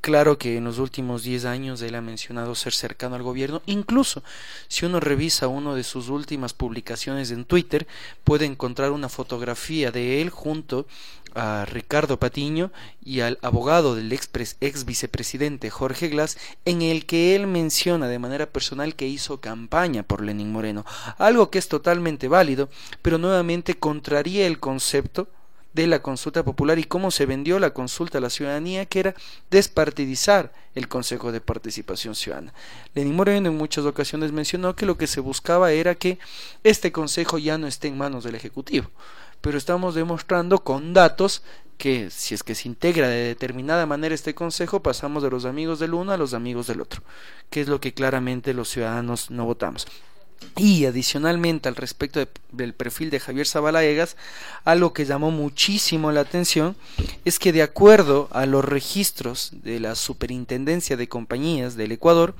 Claro 0.00 0.38
que 0.38 0.56
en 0.56 0.64
los 0.64 0.78
últimos 0.78 1.24
10 1.24 1.44
años 1.44 1.82
él 1.82 1.96
ha 1.96 2.00
mencionado 2.00 2.54
ser 2.54 2.72
cercano 2.72 3.16
al 3.16 3.24
gobierno. 3.24 3.62
Incluso 3.66 4.22
si 4.68 4.86
uno 4.86 5.00
revisa 5.00 5.48
una 5.48 5.74
de 5.74 5.82
sus 5.82 6.08
últimas 6.08 6.52
publicaciones 6.52 7.32
en 7.32 7.44
Twitter, 7.44 7.86
puede 8.22 8.46
encontrar 8.46 8.92
una 8.92 9.08
fotografía 9.08 9.90
de 9.90 10.22
él 10.22 10.30
junto 10.30 10.86
a 11.34 11.64
Ricardo 11.66 12.18
Patiño 12.18 12.70
y 13.04 13.20
al 13.20 13.38
abogado 13.42 13.96
del 13.96 14.12
ex, 14.12 14.56
ex, 14.60 14.84
vicepresidente 14.84 15.68
Jorge 15.68 16.08
Glass, 16.08 16.38
en 16.64 16.82
el 16.82 17.04
que 17.04 17.34
él 17.34 17.46
menciona 17.46 18.08
de 18.08 18.18
manera 18.18 18.46
personal 18.46 18.94
que 18.94 19.08
hizo 19.08 19.40
campaña 19.40 20.04
por 20.04 20.22
Lenín 20.22 20.52
Moreno, 20.52 20.86
algo 21.18 21.50
que 21.50 21.58
es 21.58 21.68
totalmente 21.68 22.28
válido, 22.28 22.68
pero 23.02 23.18
nuevamente 23.18 23.74
contraría 23.74 24.46
el 24.46 24.60
concepto 24.60 25.28
de 25.72 25.86
la 25.86 26.02
consulta 26.02 26.44
popular 26.44 26.78
y 26.78 26.84
cómo 26.84 27.10
se 27.10 27.26
vendió 27.26 27.58
la 27.58 27.70
consulta 27.70 28.18
a 28.18 28.20
la 28.20 28.30
ciudadanía, 28.30 28.86
que 28.86 29.00
era 29.00 29.14
despartidizar 29.50 30.52
el 30.74 30.88
Consejo 30.88 31.32
de 31.32 31.40
Participación 31.40 32.14
Ciudadana. 32.14 32.52
Lenín 32.94 33.16
Moreno 33.16 33.48
en 33.48 33.56
muchas 33.56 33.84
ocasiones 33.84 34.32
mencionó 34.32 34.74
que 34.74 34.86
lo 34.86 34.96
que 34.96 35.06
se 35.06 35.20
buscaba 35.20 35.72
era 35.72 35.94
que 35.94 36.18
este 36.64 36.92
Consejo 36.92 37.38
ya 37.38 37.58
no 37.58 37.66
esté 37.66 37.88
en 37.88 37.98
manos 37.98 38.24
del 38.24 38.34
Ejecutivo, 38.34 38.90
pero 39.40 39.58
estamos 39.58 39.94
demostrando 39.94 40.64
con 40.64 40.94
datos 40.94 41.42
que 41.78 42.10
si 42.10 42.34
es 42.34 42.42
que 42.42 42.56
se 42.56 42.68
integra 42.68 43.08
de 43.08 43.28
determinada 43.28 43.86
manera 43.86 44.14
este 44.14 44.34
consejo, 44.34 44.82
pasamos 44.82 45.22
de 45.22 45.30
los 45.30 45.44
amigos 45.44 45.78
del 45.78 45.94
uno 45.94 46.12
a 46.12 46.16
los 46.16 46.34
amigos 46.34 46.66
del 46.66 46.80
otro, 46.80 47.02
que 47.50 47.60
es 47.60 47.68
lo 47.68 47.80
que 47.80 47.94
claramente 47.94 48.52
los 48.52 48.68
ciudadanos 48.68 49.30
no 49.30 49.46
votamos. 49.46 49.86
Y 50.56 50.86
adicionalmente 50.86 51.68
al 51.68 51.76
respecto 51.76 52.26
del 52.52 52.74
perfil 52.74 53.10
de 53.10 53.20
Javier 53.20 53.46
Zabalaegas, 53.46 54.16
algo 54.64 54.92
que 54.92 55.04
llamó 55.04 55.30
muchísimo 55.30 56.10
la 56.10 56.20
atención 56.20 56.76
es 57.24 57.38
que 57.38 57.52
de 57.52 57.62
acuerdo 57.62 58.28
a 58.32 58.44
los 58.44 58.64
registros 58.64 59.50
de 59.62 59.78
la 59.78 59.94
Superintendencia 59.94 60.96
de 60.96 61.08
Compañías 61.08 61.76
del 61.76 61.92
Ecuador, 61.92 62.34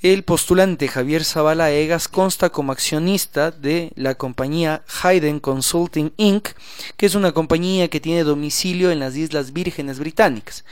el 0.00 0.22
postulante 0.22 0.86
Javier 0.86 1.24
Zavala 1.24 1.72
Egas 1.72 2.06
consta 2.06 2.50
como 2.50 2.70
accionista 2.70 3.50
de 3.50 3.90
la 3.96 4.14
compañía 4.14 4.84
Hayden 5.02 5.40
Consulting 5.40 6.12
Inc., 6.16 6.50
que 6.96 7.06
es 7.06 7.16
una 7.16 7.32
compañía 7.32 7.88
que 7.88 7.98
tiene 7.98 8.22
domicilio 8.22 8.92
en 8.92 9.00
las 9.00 9.16
Islas 9.16 9.52
Vírgenes 9.52 9.98
Británicas. 9.98 10.64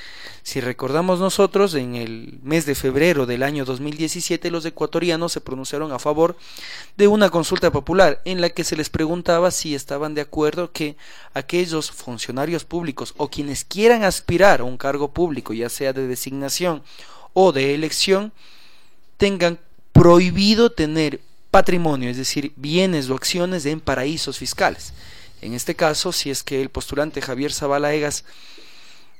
Si 0.45 0.61
recordamos 0.61 1.19
nosotros, 1.19 1.75
en 1.75 1.97
el 1.97 2.39
mes 2.45 2.67
de 2.67 2.77
febrero 2.77 3.27
del 3.27 3.43
año 3.43 3.65
2017 3.65 4.49
los 4.53 4.65
ecuatorianos 4.65 5.33
se 5.33 5.41
pronunciaron 5.41 5.91
a 5.91 5.99
favor 5.99 6.37
de 6.97 7.09
una 7.09 7.29
consulta 7.29 7.73
popular 7.73 8.23
en 8.25 8.41
la 8.41 8.51
que 8.51 8.63
se 8.63 8.77
les 8.77 8.91
preguntaba 8.91 9.51
si 9.51 9.75
estaban 9.75 10.15
de 10.15 10.21
acuerdo 10.21 10.71
que 10.71 10.97
aquellos 11.35 11.91
funcionarios 11.91 12.65
públicos 12.65 13.13
o 13.17 13.29
quienes 13.29 13.65
quieran 13.65 14.05
aspirar 14.05 14.61
a 14.61 14.65
un 14.65 14.77
cargo 14.77 15.11
público, 15.13 15.53
ya 15.53 15.69
sea 15.69 15.93
de 15.93 16.07
designación 16.07 16.85
o 17.33 17.51
de 17.51 17.75
elección, 17.75 18.33
tengan 19.17 19.59
prohibido 19.93 20.71
tener 20.71 21.21
patrimonio, 21.51 22.11
es 22.11 22.17
decir, 22.17 22.53
bienes 22.57 23.09
o 23.09 23.15
acciones 23.15 23.65
en 23.67 23.81
paraísos 23.81 24.39
fiscales. 24.39 24.93
En 25.41 25.55
este 25.55 25.75
caso, 25.75 26.13
si 26.13 26.31
es 26.31 26.43
que 26.43 26.61
el 26.61 26.69
postulante 26.69 27.23
Javier 27.23 27.53
Zavala 27.53 27.95
Egas 27.95 28.25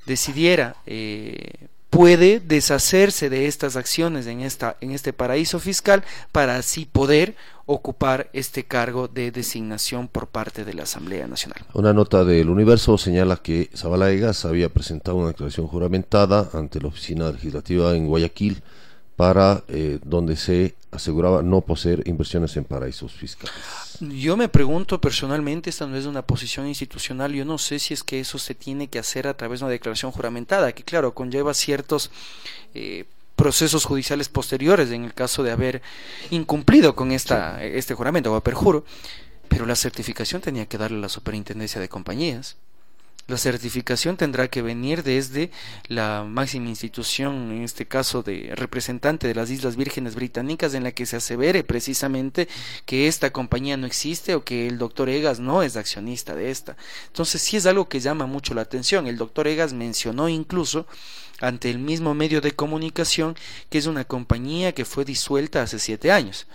decidiera, 0.05 0.75
eh, 0.85 1.67
puede 1.89 2.39
deshacerse 2.39 3.29
de 3.29 3.47
estas 3.47 3.75
acciones 3.75 4.27
en, 4.27 4.41
esta, 4.41 4.77
en 4.81 4.91
este 4.91 5.13
paraíso 5.13 5.59
fiscal 5.59 6.03
para 6.31 6.57
así 6.57 6.85
poder 6.85 7.35
ocupar 7.65 8.29
este 8.33 8.63
cargo 8.63 9.07
de 9.07 9.31
designación 9.31 10.07
por 10.07 10.27
parte 10.27 10.63
de 10.63 10.73
la 10.73 10.83
Asamblea 10.83 11.27
Nacional. 11.27 11.65
Una 11.73 11.93
nota 11.93 12.23
del 12.23 12.49
Universo 12.49 12.97
señala 12.97 13.37
que 13.37 13.69
Zavala 13.75 14.11
Egas 14.11 14.45
había 14.45 14.69
presentado 14.69 15.17
una 15.17 15.29
declaración 15.29 15.67
juramentada 15.67 16.49
ante 16.53 16.79
la 16.79 16.87
Oficina 16.87 17.31
Legislativa 17.31 17.95
en 17.95 18.07
Guayaquil 18.07 18.61
para 19.17 19.63
eh, 19.67 19.99
donde 20.05 20.37
se 20.37 20.75
aseguraba 20.91 21.41
no 21.41 21.61
poseer 21.61 22.07
inversiones 22.07 22.55
en 22.55 22.63
paraísos 22.63 23.11
fiscales. 23.11 23.53
Yo 23.99 24.37
me 24.37 24.47
pregunto 24.47 25.01
personalmente, 25.01 25.71
esta 25.71 25.87
no 25.87 25.97
es 25.97 26.05
una 26.05 26.21
posición 26.21 26.67
institucional, 26.67 27.33
yo 27.33 27.43
no 27.43 27.57
sé 27.57 27.79
si 27.79 27.95
es 27.95 28.03
que 28.03 28.19
eso 28.19 28.37
se 28.37 28.53
tiene 28.53 28.87
que 28.87 28.99
hacer 28.99 29.27
a 29.27 29.35
través 29.35 29.59
de 29.59 29.65
una 29.65 29.71
declaración 29.71 30.11
juramentada, 30.11 30.71
que 30.71 30.83
claro, 30.83 31.15
conlleva 31.15 31.55
ciertos 31.55 32.11
eh, 32.75 33.05
procesos 33.35 33.85
judiciales 33.85 34.29
posteriores 34.29 34.91
en 34.91 35.03
el 35.03 35.15
caso 35.15 35.41
de 35.41 35.51
haber 35.51 35.81
incumplido 36.29 36.95
con 36.95 37.11
esta, 37.11 37.63
este 37.63 37.95
juramento 37.95 38.31
o 38.31 38.41
perjuro, 38.41 38.85
pero 39.47 39.65
la 39.65 39.75
certificación 39.75 40.43
tenía 40.43 40.67
que 40.67 40.77
darle 40.77 40.99
la 40.99 41.09
superintendencia 41.09 41.81
de 41.81 41.89
compañías. 41.89 42.55
La 43.27 43.35
certificación 43.35 44.15
tendrá 44.15 44.47
que 44.47 44.61
venir 44.61 45.03
desde 45.03 45.51
la 45.87 46.23
máxima 46.23 46.69
institución, 46.69 47.51
en 47.51 47.63
este 47.63 47.85
caso 47.85 48.23
de 48.23 48.53
representante 48.55 49.27
de 49.27 49.35
las 49.35 49.49
Islas 49.49 49.75
Vírgenes 49.75 50.15
Británicas, 50.15 50.73
en 50.73 50.85
la 50.85 50.93
que 50.93 51.05
se 51.05 51.17
asevere 51.17 51.65
precisamente 51.65 52.47
que 52.85 53.09
esta 53.09 53.31
compañía 53.31 53.75
no 53.75 53.85
existe 53.85 54.33
o 54.33 54.45
que 54.45 54.67
el 54.67 54.77
doctor 54.77 55.09
Egas 55.09 55.41
no 55.41 55.61
es 55.61 55.75
accionista 55.75 56.35
de 56.35 56.51
esta. 56.51 56.77
Entonces 57.07 57.41
sí 57.41 57.57
es 57.57 57.65
algo 57.65 57.89
que 57.89 57.99
llama 57.99 58.27
mucho 58.27 58.53
la 58.53 58.61
atención. 58.61 59.07
El 59.07 59.17
doctor 59.17 59.45
Egas 59.49 59.73
mencionó 59.73 60.29
incluso 60.29 60.87
ante 61.41 61.69
el 61.69 61.79
mismo 61.79 62.13
medio 62.13 62.39
de 62.39 62.53
comunicación 62.53 63.35
que 63.69 63.77
es 63.77 63.87
una 63.87 64.05
compañía 64.05 64.71
que 64.71 64.85
fue 64.85 65.03
disuelta 65.03 65.61
hace 65.61 65.79
siete 65.79 66.13
años. 66.13 66.47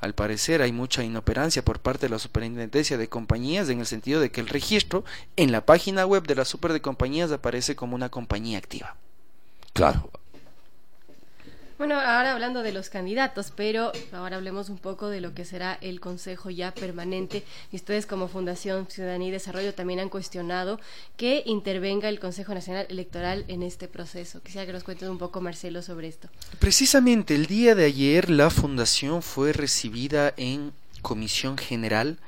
Al 0.00 0.14
parecer 0.14 0.60
hay 0.60 0.72
mucha 0.72 1.02
inoperancia 1.02 1.64
por 1.64 1.80
parte 1.80 2.06
de 2.06 2.10
la 2.10 2.18
Superintendencia 2.18 2.98
de 2.98 3.08
Compañías 3.08 3.68
en 3.70 3.80
el 3.80 3.86
sentido 3.86 4.20
de 4.20 4.30
que 4.30 4.40
el 4.40 4.48
registro 4.48 5.04
en 5.36 5.52
la 5.52 5.64
página 5.64 6.04
web 6.04 6.26
de 6.26 6.34
la 6.34 6.44
Super 6.44 6.72
de 6.72 6.82
Compañías 6.82 7.32
aparece 7.32 7.76
como 7.76 7.94
una 7.94 8.10
compañía 8.10 8.58
activa. 8.58 8.96
Claro, 9.72 10.10
bueno, 11.78 11.94
ahora 12.00 12.32
hablando 12.32 12.62
de 12.62 12.72
los 12.72 12.88
candidatos, 12.88 13.52
pero 13.54 13.92
ahora 14.12 14.36
hablemos 14.36 14.68
un 14.70 14.78
poco 14.78 15.08
de 15.08 15.20
lo 15.20 15.34
que 15.34 15.44
será 15.44 15.78
el 15.80 16.00
Consejo 16.00 16.50
ya 16.50 16.72
permanente. 16.72 17.44
Y 17.70 17.76
ustedes 17.76 18.06
como 18.06 18.28
Fundación 18.28 18.86
Ciudadanía 18.88 19.28
y 19.28 19.32
Desarrollo 19.32 19.74
también 19.74 20.00
han 20.00 20.08
cuestionado 20.08 20.80
que 21.16 21.42
intervenga 21.44 22.08
el 22.08 22.18
Consejo 22.18 22.54
Nacional 22.54 22.86
Electoral 22.88 23.44
en 23.48 23.62
este 23.62 23.88
proceso. 23.88 24.40
Quisiera 24.42 24.66
que 24.66 24.72
nos 24.72 24.84
cuenten 24.84 25.10
un 25.10 25.18
poco, 25.18 25.40
Marcelo, 25.40 25.82
sobre 25.82 26.08
esto. 26.08 26.28
Precisamente 26.58 27.34
el 27.34 27.46
día 27.46 27.74
de 27.74 27.84
ayer 27.84 28.30
la 28.30 28.50
Fundación 28.50 29.22
fue 29.22 29.52
recibida 29.52 30.32
en 30.36 30.72
Comisión 31.02 31.58
General 31.58 32.18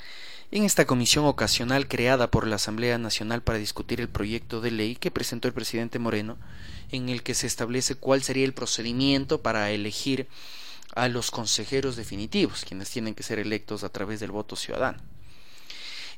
en 0.50 0.64
esta 0.64 0.86
comisión 0.86 1.26
ocasional 1.26 1.88
creada 1.88 2.30
por 2.30 2.46
la 2.46 2.56
Asamblea 2.56 2.96
Nacional 2.98 3.42
para 3.42 3.58
discutir 3.58 4.00
el 4.00 4.08
proyecto 4.08 4.60
de 4.60 4.70
ley 4.70 4.96
que 4.96 5.10
presentó 5.10 5.46
el 5.46 5.54
presidente 5.54 5.98
Moreno, 5.98 6.38
en 6.90 7.10
el 7.10 7.22
que 7.22 7.34
se 7.34 7.46
establece 7.46 7.94
cuál 7.94 8.22
sería 8.22 8.46
el 8.46 8.54
procedimiento 8.54 9.42
para 9.42 9.70
elegir 9.70 10.26
a 10.94 11.08
los 11.08 11.30
consejeros 11.30 11.96
definitivos, 11.96 12.64
quienes 12.66 12.90
tienen 12.90 13.14
que 13.14 13.22
ser 13.22 13.38
electos 13.38 13.84
a 13.84 13.90
través 13.90 14.20
del 14.20 14.30
voto 14.30 14.56
ciudadano. 14.56 14.98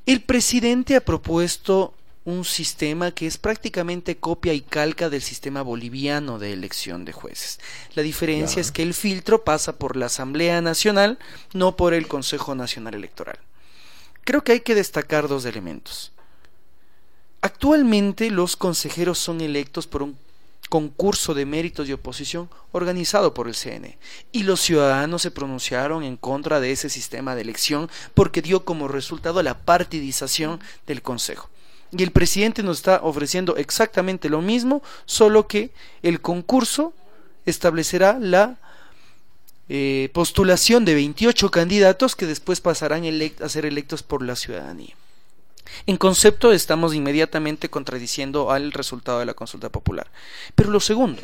El 0.06 0.22
presidente 0.22 0.94
ha 0.94 1.04
propuesto 1.04 1.94
un 2.24 2.44
sistema 2.44 3.10
que 3.10 3.26
es 3.26 3.36
prácticamente 3.36 4.16
copia 4.16 4.52
y 4.52 4.60
calca 4.60 5.10
del 5.10 5.22
sistema 5.22 5.62
boliviano 5.62 6.38
de 6.38 6.52
elección 6.52 7.04
de 7.04 7.12
jueces. 7.12 7.58
La 7.94 8.02
diferencia 8.02 8.60
es 8.60 8.70
que 8.70 8.82
el 8.82 8.94
filtro 8.94 9.42
pasa 9.42 9.76
por 9.76 9.96
la 9.96 10.06
Asamblea 10.06 10.60
Nacional, 10.60 11.18
no 11.52 11.76
por 11.76 11.94
el 11.94 12.06
Consejo 12.06 12.54
Nacional 12.54 12.94
Electoral. 12.94 13.38
Creo 14.24 14.42
que 14.42 14.52
hay 14.52 14.61
que 14.61 14.74
destacar 14.74 15.28
dos 15.28 15.44
elementos. 15.44 16.12
Actualmente 17.40 18.30
los 18.30 18.56
consejeros 18.56 19.18
son 19.18 19.40
electos 19.40 19.87
por 19.87 20.02
un 20.02 20.16
concurso 20.68 21.35
de 21.35 21.46
méritos 21.46 21.88
y 21.88 21.92
oposición 21.92 22.48
organizado 22.72 23.35
por 23.35 23.48
el 23.48 23.54
CNE. 23.54 23.98
Y 24.30 24.44
los 24.44 24.61
ciudadanos 24.61 25.22
se 25.22 25.30
pronunciaron 25.30 26.04
en 26.04 26.16
contra 26.16 26.61
de 26.61 26.70
ese 26.70 26.88
sistema 26.88 27.35
de 27.35 27.42
elección 27.42 27.90
porque 28.14 28.40
dio 28.40 28.64
como 28.64 28.88
resultado 28.88 29.42
la 29.42 29.59
partidización 29.59 30.61
del 30.87 31.02
Consejo. 31.02 31.50
Y 31.90 32.04
el 32.04 32.12
presidente 32.12 32.62
nos 32.62 32.78
está 32.78 33.00
ofreciendo 33.02 33.56
exactamente 33.56 34.28
lo 34.28 34.40
mismo, 34.42 34.80
solo 35.06 35.48
que 35.48 35.72
el 36.02 36.20
concurso 36.20 36.92
establecerá 37.46 38.18
la 38.20 38.59
eh, 39.72 40.11
postulación 40.12 40.85
de 40.85 40.94
28 40.94 41.48
candidatos 41.52 42.16
que 42.16 42.26
después 42.26 42.61
pasarán 42.61 43.04
a 43.04 43.48
ser 43.48 43.64
electos 43.64 44.02
por 44.02 44.20
la 44.20 44.35
ciudadanía. 44.35 44.96
En 45.87 45.96
concepto 45.96 46.52
estamos 46.52 46.92
inmediatamente 46.92 47.70
contradiciendo 47.70 48.50
al 48.50 48.72
resultado 48.72 49.20
de 49.20 49.26
la 49.26 49.35
consulta 49.35 49.68
popular. 49.68 50.11
Pero 50.56 50.72
lo 50.72 50.80
segundo, 50.80 51.22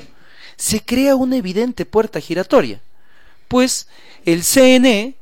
se 0.56 0.80
crea 0.80 1.16
una 1.16 1.36
evidente 1.36 1.86
puerta 1.86 2.20
giratoria, 2.20 2.80
pues 3.48 3.88
el 4.24 4.44
CNE 4.44 5.16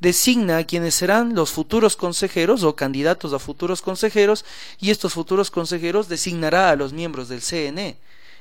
designa 0.00 0.56
a 0.56 0.64
quienes 0.64 0.94
serán 0.94 1.34
los 1.34 1.50
futuros 1.50 1.96
consejeros 1.96 2.64
o 2.64 2.74
candidatos 2.74 3.34
a 3.34 3.38
futuros 3.38 3.82
consejeros 3.82 4.46
y 4.80 4.90
estos 4.90 5.12
futuros 5.12 5.50
consejeros 5.50 6.08
designará 6.08 6.70
a 6.70 6.76
los 6.76 6.94
miembros 6.94 7.28
del 7.28 7.42
CNE. 7.42 7.98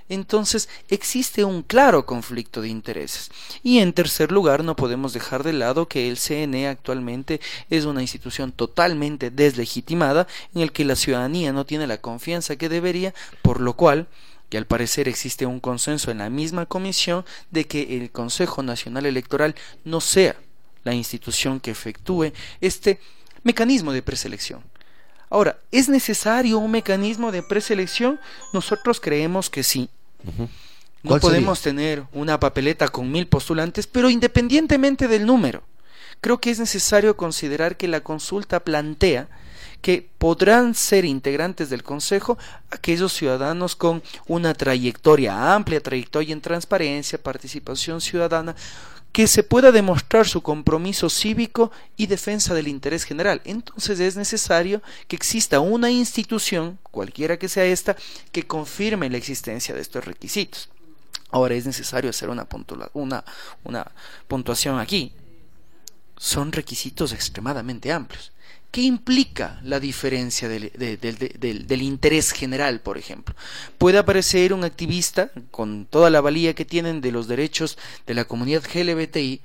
Entonces 0.09 0.69
existe 0.89 1.43
un 1.43 1.63
claro 1.63 2.05
conflicto 2.05 2.61
de 2.61 2.69
intereses. 2.69 3.29
Y 3.63 3.79
en 3.79 3.93
tercer 3.93 4.31
lugar, 4.31 4.63
no 4.63 4.75
podemos 4.75 5.13
dejar 5.13 5.43
de 5.43 5.53
lado 5.53 5.87
que 5.87 6.07
el 6.07 6.17
CNE 6.17 6.67
actualmente 6.67 7.41
es 7.69 7.85
una 7.85 8.01
institución 8.01 8.51
totalmente 8.51 9.29
deslegitimada 9.31 10.27
en 10.53 10.61
el 10.61 10.71
que 10.71 10.85
la 10.85 10.95
ciudadanía 10.95 11.53
no 11.53 11.65
tiene 11.65 11.87
la 11.87 11.97
confianza 11.99 12.55
que 12.55 12.69
debería, 12.69 13.13
por 13.41 13.59
lo 13.59 13.73
cual 13.73 14.07
que 14.49 14.57
al 14.57 14.65
parecer 14.65 15.07
existe 15.07 15.45
un 15.45 15.59
consenso 15.59 16.11
en 16.11 16.19
la 16.19 16.29
misma 16.29 16.65
comisión 16.65 17.25
de 17.51 17.65
que 17.65 17.97
el 17.97 18.11
Consejo 18.11 18.63
Nacional 18.63 19.05
Electoral 19.05 19.55
no 19.83 19.99
sea 19.99 20.37
la 20.83 20.93
institución 20.93 21.59
que 21.59 21.71
efectúe 21.71 22.31
este 22.61 22.99
mecanismo 23.43 23.91
de 23.91 24.01
preselección. 24.01 24.63
Ahora, 25.29 25.59
¿es 25.71 25.89
necesario 25.89 26.57
un 26.59 26.71
mecanismo 26.71 27.33
de 27.33 27.43
preselección? 27.43 28.19
Nosotros 28.53 29.01
creemos 29.01 29.49
que 29.49 29.63
sí. 29.63 29.89
No 31.03 31.19
podemos 31.19 31.61
tener 31.61 32.03
una 32.13 32.39
papeleta 32.39 32.87
con 32.87 33.11
mil 33.11 33.27
postulantes, 33.27 33.87
pero 33.87 34.09
independientemente 34.09 35.07
del 35.07 35.25
número, 35.25 35.63
creo 36.21 36.39
que 36.39 36.51
es 36.51 36.59
necesario 36.59 37.15
considerar 37.15 37.77
que 37.77 37.87
la 37.87 38.01
consulta 38.01 38.59
plantea 38.59 39.27
que 39.81 40.09
podrán 40.17 40.73
ser 40.73 41.05
integrantes 41.05 41.69
del 41.69 41.83
Consejo 41.83 42.37
aquellos 42.71 43.13
ciudadanos 43.13 43.75
con 43.75 44.01
una 44.27 44.53
trayectoria 44.53 45.53
amplia, 45.53 45.81
trayectoria 45.81 46.33
en 46.33 46.41
transparencia, 46.41 47.21
participación 47.21 48.01
ciudadana, 48.01 48.55
que 49.11 49.27
se 49.27 49.43
pueda 49.43 49.71
demostrar 49.71 50.27
su 50.27 50.41
compromiso 50.41 51.09
cívico 51.09 51.71
y 51.95 52.07
defensa 52.07 52.53
del 52.53 52.67
interés 52.67 53.03
general. 53.03 53.41
Entonces 53.45 53.99
es 53.99 54.15
necesario 54.15 54.81
que 55.07 55.15
exista 55.15 55.59
una 55.59 55.89
institución, 55.89 56.77
cualquiera 56.91 57.37
que 57.37 57.49
sea 57.49 57.65
esta, 57.65 57.95
que 58.31 58.43
confirme 58.43 59.09
la 59.09 59.17
existencia 59.17 59.73
de 59.73 59.81
estos 59.81 60.05
requisitos. 60.05 60.69
Ahora 61.31 61.55
es 61.55 61.65
necesario 61.65 62.09
hacer 62.09 62.29
una, 62.29 62.47
una, 62.93 63.23
una 63.63 63.91
puntuación 64.27 64.79
aquí. 64.79 65.11
Son 66.15 66.51
requisitos 66.51 67.11
extremadamente 67.11 67.91
amplios. 67.91 68.31
¿Qué 68.71 68.81
implica 68.81 69.59
la 69.63 69.79
diferencia 69.79 70.49
del, 70.49 71.81
interés 71.81 72.31
general, 72.31 72.81
por 72.81 72.97
ejemplo? 72.97 73.33
Puede 73.77 73.97
aparecer 73.97 74.53
un 74.53 74.63
activista 74.63 75.31
con 75.51 75.85
toda 75.85 76.09
la 76.09 76.21
valía 76.21 76.53
que 76.53 76.65
tienen 76.65 77.01
de 77.01 77.11
los 77.11 77.27
derechos 77.27 77.77
de 78.05 78.13
la 78.13 78.25
comunidad 78.25 78.63
LGBTI 78.71 79.41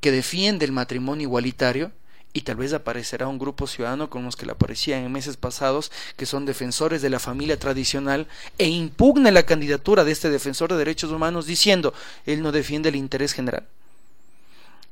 que 0.00 0.10
defiende 0.10 0.66
el 0.66 0.72
matrimonio 0.72 1.22
igualitario 1.22 1.92
y 2.34 2.42
tal 2.42 2.56
vez 2.56 2.72
aparecerá 2.72 3.28
un 3.28 3.38
grupo 3.38 3.66
ciudadano 3.68 4.10
como 4.10 4.26
los 4.26 4.36
que 4.36 4.44
le 4.44 4.52
aparecían 4.52 5.04
en 5.04 5.12
meses 5.12 5.36
pasados, 5.36 5.92
que 6.16 6.26
son 6.26 6.44
defensores 6.44 7.00
de 7.00 7.08
la 7.08 7.20
familia 7.20 7.58
tradicional, 7.58 8.26
e 8.58 8.66
impugna 8.66 9.30
la 9.30 9.44
candidatura 9.44 10.02
de 10.02 10.10
este 10.10 10.30
defensor 10.30 10.72
de 10.72 10.78
derechos 10.78 11.12
humanos 11.12 11.46
diciendo, 11.46 11.94
él 12.26 12.42
no 12.42 12.50
defiende 12.50 12.88
el 12.88 12.96
interés 12.96 13.32
general. 13.32 13.68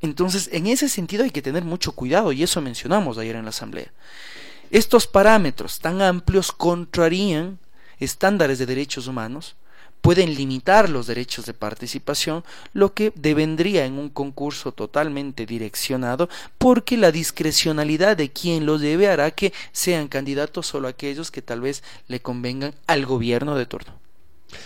Entonces, 0.03 0.51
en 0.53 0.67
ese 0.67 0.89
sentido 0.89 1.25
hay 1.25 1.31
que 1.31 1.43
tener 1.43 1.65
mucho 1.65 1.93
cuidado 1.93 2.33
y 2.33 2.43
eso 2.43 2.61
mencionamos 2.61 3.19
ayer 3.19 3.37
en 3.37 3.45
la 3.45 3.51
Asamblea. 3.51 3.93
Estos 4.71 5.07
parámetros 5.07 5.79
tan 5.79 6.03
amplios 6.03 6.51
contrarían 6.51 7.59
estándares 8.01 8.59
de 8.59 8.67
derechos 8.67 9.07
humanos, 9.07 9.55
pueden 10.01 10.35
limitar 10.35 10.91
los 10.91 11.07
derechos 11.07 11.47
de 11.47 11.55
participación, 11.55 12.45
lo 12.73 12.93
que 12.93 13.13
devendría 13.15 13.87
en 13.87 13.99
un 13.99 14.09
concurso 14.09 14.73
totalmente 14.73 15.47
direccionado, 15.47 16.29
porque 16.59 16.97
la 16.97 17.13
discrecionalidad 17.13 18.17
de 18.17 18.31
quien 18.31 18.67
lo 18.67 18.79
debe 18.79 19.09
hará 19.09 19.31
que 19.31 19.53
sean 19.71 20.09
candidatos 20.09 20.67
solo 20.67 20.89
aquellos 20.89 21.31
que 21.31 21.41
tal 21.41 21.61
vez 21.61 21.85
le 22.09 22.21
convengan 22.21 22.75
al 22.89 23.07
gobierno 23.07 23.55
de 23.55 23.67
turno. 23.67 23.95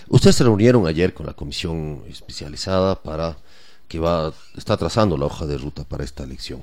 Ustedes 0.09 0.37
se 0.37 0.45
reunieron 0.45 0.87
ayer 0.87 1.13
con 1.13 1.27
la 1.27 1.35
comisión 1.35 2.03
especializada 2.09 3.03
para 3.03 3.37
que 3.89 3.99
va, 3.99 4.33
está 4.57 4.77
trazando 4.77 5.17
la 5.17 5.27
hoja 5.27 5.47
de 5.47 5.59
ruta 5.59 5.85
para 5.85 6.05
esta 6.05 6.25
elección. 6.25 6.63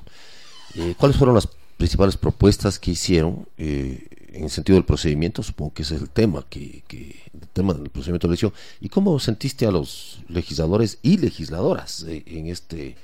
Eh, 0.74 0.94
¿Cuáles 0.98 1.16
fueron 1.16 1.34
las 1.34 1.48
principales 1.76 2.16
propuestas 2.16 2.78
que 2.78 2.92
hicieron 2.92 3.46
eh, 3.58 4.06
en 4.32 4.44
el 4.44 4.50
sentido 4.50 4.76
del 4.76 4.84
procedimiento? 4.84 5.42
Supongo 5.42 5.74
que 5.74 5.82
ese 5.82 5.96
es 5.96 6.02
el 6.02 6.10
tema, 6.10 6.44
que, 6.48 6.82
el 6.90 7.48
tema 7.52 7.74
del 7.74 7.90
procedimiento 7.90 8.26
de 8.26 8.32
elección. 8.32 8.52
¿Y 8.80 8.88
cómo 8.88 9.18
sentiste 9.18 9.66
a 9.66 9.70
los 9.70 10.20
legisladores 10.28 10.98
y 11.02 11.18
legisladoras 11.18 12.04
eh, 12.04 12.22
en 12.26 12.48
este 12.48 12.96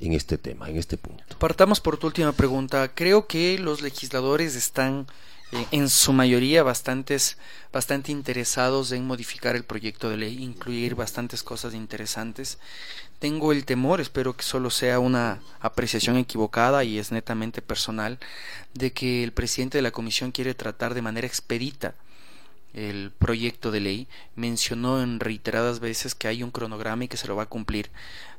en 0.00 0.12
este 0.12 0.36
tema, 0.38 0.68
en 0.68 0.76
este 0.76 0.96
punto? 0.96 1.22
Partamos 1.38 1.80
por 1.80 1.96
tu 1.96 2.08
última 2.08 2.32
pregunta. 2.32 2.90
Creo 2.94 3.26
que 3.26 3.58
los 3.58 3.80
legisladores 3.80 4.56
están 4.56 5.06
en 5.70 5.88
su 5.88 6.12
mayoría 6.12 6.62
bastantes, 6.62 7.38
bastante 7.72 8.10
interesados 8.12 8.92
en 8.92 9.06
modificar 9.06 9.56
el 9.56 9.64
proyecto 9.64 10.10
de 10.10 10.16
ley, 10.16 10.42
incluir 10.42 10.94
bastantes 10.94 11.42
cosas 11.42 11.74
interesantes. 11.74 12.58
Tengo 13.18 13.52
el 13.52 13.64
temor, 13.64 14.00
espero 14.00 14.36
que 14.36 14.42
solo 14.42 14.70
sea 14.70 14.98
una 14.98 15.40
apreciación 15.60 16.16
equivocada 16.16 16.84
y 16.84 16.98
es 16.98 17.12
netamente 17.12 17.62
personal, 17.62 18.18
de 18.74 18.92
que 18.92 19.22
el 19.22 19.32
presidente 19.32 19.78
de 19.78 19.82
la 19.82 19.92
comisión 19.92 20.32
quiere 20.32 20.54
tratar 20.54 20.94
de 20.94 21.02
manera 21.02 21.26
expedita 21.26 21.94
el 22.74 23.12
proyecto 23.12 23.70
de 23.70 23.80
ley. 23.80 24.08
Mencionó 24.34 25.02
en 25.02 25.20
reiteradas 25.20 25.78
veces 25.78 26.14
que 26.14 26.28
hay 26.28 26.42
un 26.42 26.50
cronograma 26.50 27.04
y 27.04 27.08
que 27.08 27.16
se 27.16 27.28
lo 27.28 27.36
va 27.36 27.44
a 27.44 27.48
cumplir. 27.48 27.90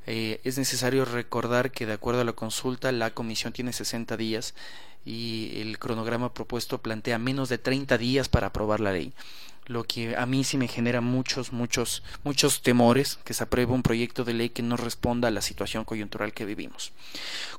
Eh, 0.07 0.39
es 0.43 0.57
necesario 0.57 1.05
recordar 1.05 1.71
que 1.71 1.85
de 1.85 1.93
acuerdo 1.93 2.21
a 2.21 2.25
la 2.25 2.33
consulta 2.33 2.91
la 2.91 3.11
comisión 3.11 3.53
tiene 3.53 3.73
60 3.73 4.17
días 4.17 4.53
y 5.05 5.61
el 5.61 5.77
cronograma 5.77 6.33
propuesto 6.33 6.81
plantea 6.81 7.19
menos 7.19 7.49
de 7.49 7.57
30 7.57 7.97
días 7.97 8.27
para 8.27 8.47
aprobar 8.47 8.79
la 8.79 8.91
ley 8.91 9.13
lo 9.67 9.83
que 9.83 10.15
a 10.15 10.25
mí 10.25 10.43
sí 10.43 10.57
me 10.57 10.67
genera 10.67 11.01
muchos, 11.01 11.51
muchos, 11.51 12.03
muchos 12.23 12.61
temores 12.61 13.19
que 13.23 13.33
se 13.33 13.43
apruebe 13.43 13.73
un 13.73 13.83
proyecto 13.83 14.23
de 14.23 14.33
ley 14.33 14.49
que 14.49 14.63
no 14.63 14.77
responda 14.77 15.27
a 15.27 15.31
la 15.31 15.41
situación 15.41 15.85
coyuntural 15.85 16.33
que 16.33 16.45
vivimos. 16.45 16.91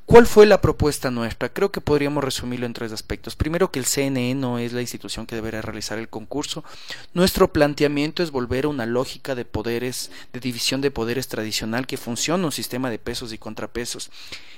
¿Cuál 0.07 0.27
fue 0.27 0.47
la 0.47 0.61
propuesta 0.61 1.11
nuestra? 1.11 1.49
Creo 1.49 1.73
que 1.73 1.81
podríamos 1.81 2.23
resumirlo 2.23 2.67
en 2.67 2.75
tres 2.75 2.93
aspectos. 2.93 3.35
Primero, 3.35 3.73
que 3.73 3.81
el 3.81 3.87
CNE 3.87 4.35
no 4.37 4.59
es 4.59 4.73
la 4.73 4.81
institución 4.81 5.27
que 5.27 5.35
deberá 5.35 5.63
realizar 5.63 5.99
el 5.99 6.09
concurso. 6.09 6.65
Nuestro 7.13 7.53
planteamiento 7.53 8.23
es 8.23 8.31
volver 8.31 8.67
a 8.67 8.69
una 8.69 8.87
lógica 8.87 9.35
de 9.35 9.45
poderes, 9.45 10.13
de 10.33 10.41
división 10.41 10.81
de 10.81 10.93
poderes 10.93 11.27
tradicional 11.27 11.89
que 11.89 11.97
funciona 11.97 12.45
un 12.45 12.53
sistema 12.53 12.89
de 12.89 13.01
pesos 13.01 13.33
y 13.33 13.39
contrapesos. 13.39 14.11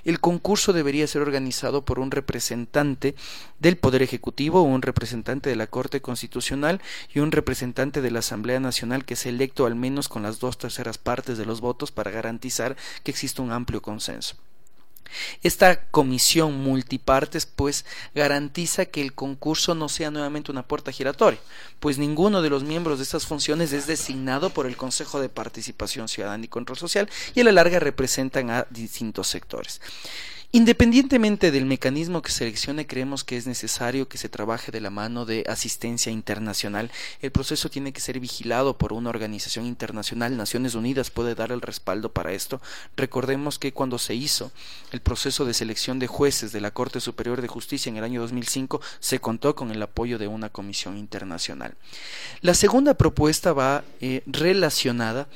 El 0.05 0.21
concurso 0.21 0.73
debería 0.73 1.07
ser 1.07 1.23
organizado 1.23 1.85
por 1.85 1.99
un 1.99 2.11
representante 2.11 3.15
del 3.59 3.77
Poder 3.77 4.03
Ejecutivo, 4.03 4.63
un 4.63 4.83
representante 4.83 5.51
de 5.51 5.57
la 5.57 5.67
Corte 5.67 6.01
Constitucional 6.01 6.81
y 7.13 7.21
un 7.21 7.33
representante 7.39 8.01
de 8.01 8.11
la 8.11 8.19
Asamblea 8.19 8.59
Nacional 8.59 9.05
que 9.05 9.15
sea 9.15 9.31
electo 9.31 9.65
al 9.65 9.77
menos 9.77 10.09
con 10.09 10.25
las 10.25 10.41
dos 10.41 10.59
terceras 10.59 10.99
partes 10.99 11.39
de 11.39 11.47
los 11.47 11.61
votos 11.61 11.93
para 11.93 12.11
garantizar 12.11 12.77
que 13.05 13.13
exista 13.13 13.43
un 13.43 13.53
amplio 13.53 13.81
consenso. 13.81 14.35
Esta 15.43 15.89
comisión 15.91 16.61
multipartes 16.63 17.47
pues 17.47 17.85
garantiza 18.15 18.87
que 18.87 19.01
el 19.01 19.15
concurso 19.15 19.75
no 19.75 19.89
sea 19.89 20.11
nuevamente 20.11 20.51
una 20.51 20.67
puerta 20.67 20.93
giratoria, 20.93 21.41
pues 21.81 21.97
ninguno 21.97 22.43
de 22.43 22.51
los 22.51 22.65
miembros 22.65 22.99
de 22.99 23.05
estas 23.05 23.25
funciones 23.25 23.73
es 23.73 23.87
designado 23.87 24.51
por 24.51 24.67
el 24.67 24.77
Consejo 24.77 25.21
de 25.21 25.29
Participación 25.29 26.09
Ciudadana 26.09 26.45
y 26.45 26.49
Control 26.49 26.77
Social 26.77 27.09
y 27.35 27.41
a 27.41 27.45
la 27.45 27.53
larga 27.53 27.79
representan 27.79 28.51
a 28.51 28.67
distintos 28.71 29.29
sectores. 29.29 29.81
Independientemente 30.51 31.51
del 31.51 31.67
mecanismo 31.67 32.23
que 32.23 32.33
seleccione, 32.33 32.87
creemos 32.87 33.23
que 33.23 33.37
es 33.37 33.47
necesario 33.47 34.09
que 34.09 34.17
se 34.17 34.31
trabaje 34.31 34.73
de 34.73 34.81
la 34.81 34.89
mano 34.89 35.27
de 35.27 35.45
asistencia 35.47 36.11
internacional. 36.11 36.91
El 37.21 37.31
proceso 37.33 37.69
tiene 37.69 37.93
que 37.93 38.01
ser 38.01 38.19
vigilado 38.19 38.79
por 38.79 38.95
una 38.95 39.11
organización 39.11 39.67
internacional. 39.67 40.39
Naciones 40.39 40.75
Unidas 40.75 41.11
puede 41.11 41.35
dar 41.35 41.53
el 41.53 41.61
respaldo 41.61 42.15
para 42.15 42.33
esto. 42.33 42.63
Recordemos 42.97 43.59
que 43.59 43.75
cuando 43.75 43.99
se 43.99 44.15
hizo 44.15 44.51
el 44.91 45.03
proceso 45.03 45.45
de 45.45 45.53
selección 45.53 45.99
de 45.99 46.07
jueces 46.07 46.51
de 46.51 46.63
la 46.63 46.71
Corte 46.71 47.01
Superior 47.01 47.43
de 47.43 47.49
Justicia 47.49 47.91
en 47.91 47.99
el 47.99 48.05
año 48.05 48.23
2005, 48.23 48.81
se 49.01 49.21
contó 49.21 49.55
con 49.55 49.71
el 49.71 49.83
apoyo 49.83 50.17
de 50.17 50.29
una 50.29 50.49
comisión 50.49 50.97
internacional. 50.97 51.75
La 52.41 52.55
segunda 52.55 52.95
propuesta 52.95 53.53
va 53.53 53.85
eh, 54.01 54.23
relacionada 54.25 55.29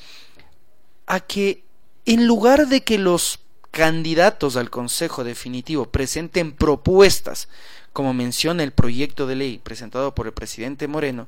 a 1.06 1.20
que 1.20 1.64
en 2.06 2.26
lugar 2.26 2.68
de 2.68 2.82
que 2.82 2.96
los 2.96 3.41
candidatos 3.72 4.56
al 4.56 4.70
Consejo 4.70 5.24
Definitivo 5.24 5.86
presenten 5.86 6.52
propuestas, 6.52 7.48
como 7.92 8.14
menciona 8.14 8.62
el 8.62 8.70
proyecto 8.70 9.26
de 9.26 9.34
ley 9.34 9.58
presentado 9.58 10.14
por 10.14 10.26
el 10.26 10.32
presidente 10.32 10.86
Moreno, 10.86 11.26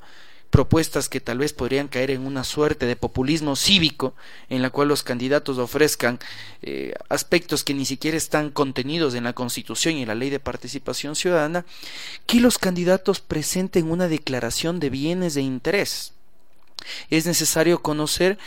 propuestas 0.51 1.09
que 1.09 1.21
tal 1.21 1.39
vez 1.39 1.55
podrían 1.55 1.89
caer 1.89 2.11
en 2.11 2.27
una 2.27 2.45
suerte 2.45 2.87
de 2.87 2.97
populismo 2.97 3.57
cívico, 3.57 4.15
en 4.51 4.61
la 4.61 4.71
cual 4.71 4.89
los 4.89 5.03
candidatos 5.03 5.59
ofrezcan 5.59 6.21
eh, 6.63 6.93
aspectos 7.09 7.65
que 7.65 7.75
ni 7.75 7.87
siquiera 7.87 8.17
están 8.17 8.51
contenidos 8.51 9.15
en 9.15 9.25
la 9.25 9.33
Constitución 9.33 9.97
y 9.97 10.03
en 10.03 10.09
la 10.09 10.15
Ley 10.15 10.29
de 10.29 10.39
Participación 10.39 11.17
Ciudadana, 11.17 11.65
que 12.27 12.41
los 12.41 12.59
candidatos 12.59 13.21
presenten 13.21 13.91
una 13.91 14.07
declaración 14.07 14.81
de 14.81 14.91
bienes 14.91 15.35
de 15.35 15.43
interés. 15.43 16.13
Es 17.09 17.25
necesario 17.25 17.81
conocer 17.81 18.39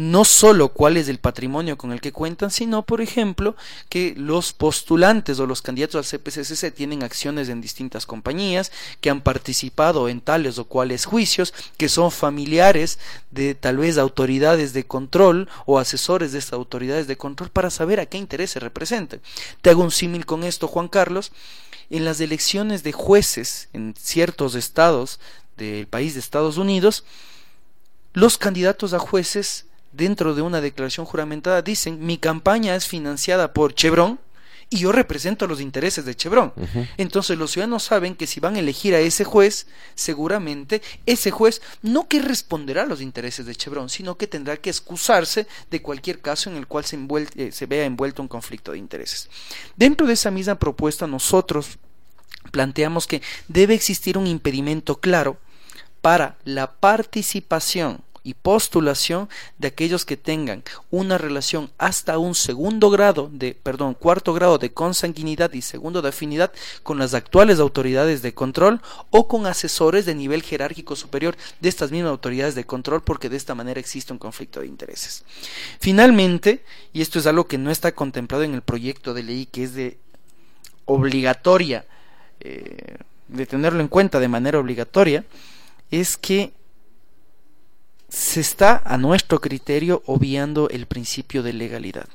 no 0.00 0.24
solo 0.24 0.70
cuál 0.70 0.96
es 0.96 1.08
el 1.08 1.18
patrimonio 1.18 1.76
con 1.76 1.92
el 1.92 2.00
que 2.00 2.10
cuentan, 2.10 2.50
sino, 2.50 2.86
por 2.86 3.02
ejemplo, 3.02 3.54
que 3.90 4.14
los 4.16 4.54
postulantes 4.54 5.38
o 5.38 5.46
los 5.46 5.60
candidatos 5.60 5.96
al 5.96 6.18
CPCC 6.18 6.72
tienen 6.74 7.02
acciones 7.02 7.50
en 7.50 7.60
distintas 7.60 8.06
compañías, 8.06 8.72
que 9.02 9.10
han 9.10 9.20
participado 9.20 10.08
en 10.08 10.22
tales 10.22 10.58
o 10.58 10.64
cuales 10.64 11.04
juicios, 11.04 11.52
que 11.76 11.90
son 11.90 12.10
familiares 12.10 12.98
de 13.30 13.54
tal 13.54 13.76
vez 13.76 13.98
autoridades 13.98 14.72
de 14.72 14.86
control 14.86 15.50
o 15.66 15.78
asesores 15.78 16.32
de 16.32 16.38
estas 16.38 16.54
autoridades 16.54 17.06
de 17.06 17.18
control 17.18 17.50
para 17.50 17.68
saber 17.68 18.00
a 18.00 18.06
qué 18.06 18.16
interés 18.16 18.52
se 18.52 18.60
representen. 18.60 19.20
Te 19.60 19.68
hago 19.68 19.82
un 19.82 19.90
símil 19.90 20.24
con 20.24 20.44
esto, 20.44 20.66
Juan 20.66 20.88
Carlos. 20.88 21.30
En 21.90 22.06
las 22.06 22.20
elecciones 22.20 22.82
de 22.84 22.92
jueces 22.92 23.68
en 23.74 23.94
ciertos 23.98 24.54
estados 24.54 25.20
del 25.58 25.86
país 25.88 26.14
de 26.14 26.20
Estados 26.20 26.56
Unidos, 26.56 27.04
los 28.14 28.38
candidatos 28.38 28.94
a 28.94 28.98
jueces 28.98 29.66
dentro 29.92 30.34
de 30.34 30.42
una 30.42 30.60
declaración 30.60 31.06
juramentada 31.06 31.62
dicen 31.62 32.04
mi 32.04 32.18
campaña 32.18 32.74
es 32.74 32.86
financiada 32.86 33.52
por 33.52 33.74
Chevron 33.74 34.18
y 34.72 34.78
yo 34.78 34.92
represento 34.92 35.48
los 35.48 35.60
intereses 35.60 36.04
de 36.04 36.14
Chevron. 36.14 36.52
Entonces 36.96 37.36
los 37.36 37.50
ciudadanos 37.50 37.82
saben 37.82 38.14
que 38.14 38.28
si 38.28 38.38
van 38.38 38.54
a 38.54 38.60
elegir 38.60 38.94
a 38.94 39.00
ese 39.00 39.24
juez, 39.24 39.66
seguramente 39.96 40.80
ese 41.06 41.32
juez 41.32 41.60
no 41.82 42.06
que 42.06 42.22
responderá 42.22 42.82
a 42.82 42.86
los 42.86 43.00
intereses 43.00 43.46
de 43.46 43.56
Chevron, 43.56 43.88
sino 43.88 44.16
que 44.16 44.28
tendrá 44.28 44.56
que 44.56 44.70
excusarse 44.70 45.48
de 45.72 45.82
cualquier 45.82 46.20
caso 46.20 46.50
en 46.50 46.56
el 46.56 46.68
cual 46.68 46.84
se, 46.84 46.96
eh, 47.34 47.50
se 47.50 47.66
vea 47.66 47.84
envuelto 47.84 48.22
un 48.22 48.28
conflicto 48.28 48.70
de 48.70 48.78
intereses. 48.78 49.28
Dentro 49.74 50.06
de 50.06 50.12
esa 50.12 50.30
misma 50.30 50.54
propuesta 50.54 51.08
nosotros 51.08 51.78
planteamos 52.52 53.08
que 53.08 53.22
debe 53.48 53.74
existir 53.74 54.16
un 54.16 54.28
impedimento 54.28 55.00
claro 55.00 55.38
para 56.00 56.38
la 56.44 56.70
participación 56.70 58.04
y 58.22 58.34
postulación 58.34 59.28
de 59.58 59.68
aquellos 59.68 60.04
que 60.04 60.16
tengan 60.16 60.62
una 60.90 61.18
relación 61.18 61.70
hasta 61.78 62.18
un 62.18 62.34
segundo 62.34 62.90
grado 62.90 63.30
de, 63.32 63.54
perdón, 63.54 63.94
cuarto 63.94 64.34
grado 64.34 64.58
de 64.58 64.72
consanguinidad 64.72 65.52
y 65.52 65.62
segundo 65.62 66.02
de 66.02 66.10
afinidad 66.10 66.52
con 66.82 66.98
las 66.98 67.14
actuales 67.14 67.58
autoridades 67.58 68.22
de 68.22 68.34
control 68.34 68.80
o 69.10 69.28
con 69.28 69.46
asesores 69.46 70.06
de 70.06 70.14
nivel 70.14 70.42
jerárquico 70.42 70.96
superior 70.96 71.36
de 71.60 71.68
estas 71.68 71.90
mismas 71.90 72.10
autoridades 72.10 72.54
de 72.54 72.64
control 72.64 73.02
porque 73.02 73.28
de 73.28 73.36
esta 73.36 73.54
manera 73.54 73.80
existe 73.80 74.12
un 74.12 74.18
conflicto 74.18 74.60
de 74.60 74.66
intereses. 74.66 75.24
Finalmente, 75.78 76.62
y 76.92 77.00
esto 77.00 77.18
es 77.18 77.26
algo 77.26 77.46
que 77.46 77.58
no 77.58 77.70
está 77.70 77.92
contemplado 77.92 78.44
en 78.44 78.54
el 78.54 78.62
proyecto 78.62 79.14
de 79.14 79.22
ley 79.22 79.46
que 79.46 79.64
es 79.64 79.74
de 79.74 79.98
obligatoria 80.84 81.84
eh, 82.40 82.96
de 83.28 83.46
tenerlo 83.46 83.80
en 83.80 83.88
cuenta 83.88 84.18
de 84.18 84.28
manera 84.28 84.58
obligatoria, 84.58 85.24
es 85.90 86.16
que 86.16 86.52
se 88.10 88.40
está 88.40 88.82
a 88.84 88.98
nuestro 88.98 89.40
criterio 89.40 90.02
obviando 90.04 90.68
el 90.68 90.86
principio 90.86 91.42
de 91.42 91.52
legalidad. 91.52 92.08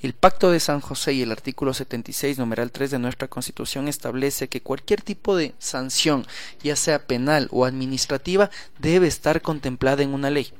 El 0.00 0.12
Pacto 0.14 0.52
de 0.52 0.60
San 0.60 0.80
José 0.80 1.12
y 1.12 1.22
el 1.22 1.32
artículo 1.32 1.74
76, 1.74 2.38
numeral 2.38 2.70
3 2.70 2.92
de 2.92 2.98
nuestra 3.00 3.26
Constitución 3.26 3.88
establece 3.88 4.46
que 4.46 4.60
cualquier 4.60 5.02
tipo 5.02 5.36
de 5.36 5.54
sanción, 5.58 6.24
ya 6.62 6.76
sea 6.76 7.04
penal 7.04 7.48
o 7.50 7.64
administrativa, 7.64 8.48
debe 8.78 9.08
estar 9.08 9.42
contemplada 9.42 10.04
en 10.04 10.14
una 10.14 10.30
ley. 10.30 10.52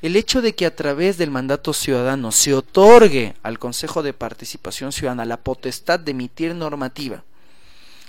El 0.00 0.16
hecho 0.16 0.42
de 0.42 0.56
que 0.56 0.66
a 0.66 0.74
través 0.74 1.16
del 1.16 1.30
mandato 1.30 1.72
ciudadano 1.72 2.32
se 2.32 2.54
otorgue 2.54 3.36
al 3.44 3.60
Consejo 3.60 4.02
de 4.02 4.12
Participación 4.12 4.90
Ciudadana 4.90 5.24
la 5.24 5.36
potestad 5.36 6.00
de 6.00 6.10
emitir 6.10 6.56
normativa, 6.56 7.22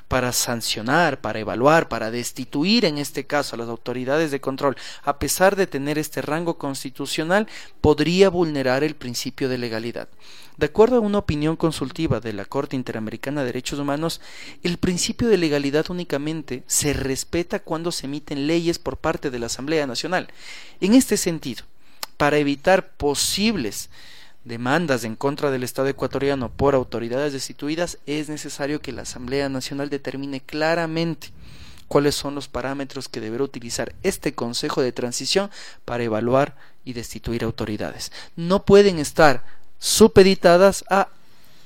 para 0.07 0.31
sancionar, 0.31 1.21
para 1.21 1.39
evaluar, 1.39 1.89
para 1.89 2.11
destituir 2.11 2.85
en 2.85 2.97
este 2.97 3.25
caso 3.25 3.55
a 3.55 3.59
las 3.59 3.69
autoridades 3.69 4.31
de 4.31 4.41
control, 4.41 4.75
a 5.03 5.19
pesar 5.19 5.55
de 5.55 5.67
tener 5.67 5.97
este 5.97 6.21
rango 6.21 6.57
constitucional, 6.57 7.47
podría 7.81 8.29
vulnerar 8.29 8.83
el 8.83 8.95
principio 8.95 9.49
de 9.49 9.57
legalidad. 9.57 10.07
De 10.57 10.67
acuerdo 10.67 10.97
a 10.97 11.01
una 11.01 11.17
opinión 11.17 11.55
consultiva 11.55 12.19
de 12.19 12.31
la 12.31 12.45
Corte 12.45 12.75
Interamericana 12.75 13.41
de 13.41 13.47
Derechos 13.47 13.79
Humanos, 13.79 14.21
el 14.61 14.77
principio 14.77 15.27
de 15.27 15.37
legalidad 15.37 15.89
únicamente 15.89 16.63
se 16.67 16.93
respeta 16.93 17.59
cuando 17.59 17.91
se 17.91 18.05
emiten 18.05 18.45
leyes 18.45 18.77
por 18.77 18.97
parte 18.97 19.31
de 19.31 19.39
la 19.39 19.47
Asamblea 19.47 19.87
Nacional. 19.87 20.27
En 20.79 20.93
este 20.93 21.17
sentido, 21.17 21.63
para 22.17 22.37
evitar 22.37 22.91
posibles 22.91 23.89
demandas 24.45 25.03
en 25.03 25.15
contra 25.15 25.51
del 25.51 25.63
Estado 25.63 25.87
ecuatoriano 25.87 26.49
por 26.49 26.75
autoridades 26.75 27.33
destituidas, 27.33 27.97
es 28.05 28.29
necesario 28.29 28.81
que 28.81 28.91
la 28.91 29.03
Asamblea 29.03 29.49
Nacional 29.49 29.89
determine 29.89 30.41
claramente 30.41 31.29
cuáles 31.87 32.15
son 32.15 32.35
los 32.35 32.47
parámetros 32.47 33.07
que 33.07 33.21
deberá 33.21 33.43
utilizar 33.43 33.93
este 34.03 34.33
Consejo 34.33 34.81
de 34.81 34.91
Transición 34.91 35.51
para 35.85 36.03
evaluar 36.03 36.55
y 36.83 36.93
destituir 36.93 37.43
autoridades. 37.43 38.11
No 38.35 38.65
pueden 38.65 38.99
estar 38.99 39.43
supeditadas 39.79 40.83
a 40.89 41.09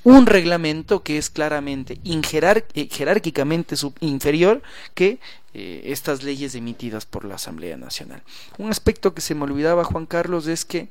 un 0.04 0.26
reglamento 0.26 1.04
que 1.04 1.18
es 1.18 1.30
claramente 1.30 2.00
eh, 2.04 2.90
jerárquicamente 2.92 3.76
inferior 4.00 4.62
que 4.94 5.20
eh, 5.54 5.82
estas 5.86 6.24
leyes 6.24 6.56
emitidas 6.56 7.06
por 7.06 7.26
la 7.26 7.36
Asamblea 7.36 7.78
Nacional. 7.78 8.24
Un 8.58 8.70
aspecto 8.70 9.14
que 9.14 9.22
se 9.22 9.36
me 9.36 9.44
olvidaba, 9.44 9.84
Juan 9.84 10.06
Carlos, 10.06 10.48
es 10.48 10.64
que 10.66 10.88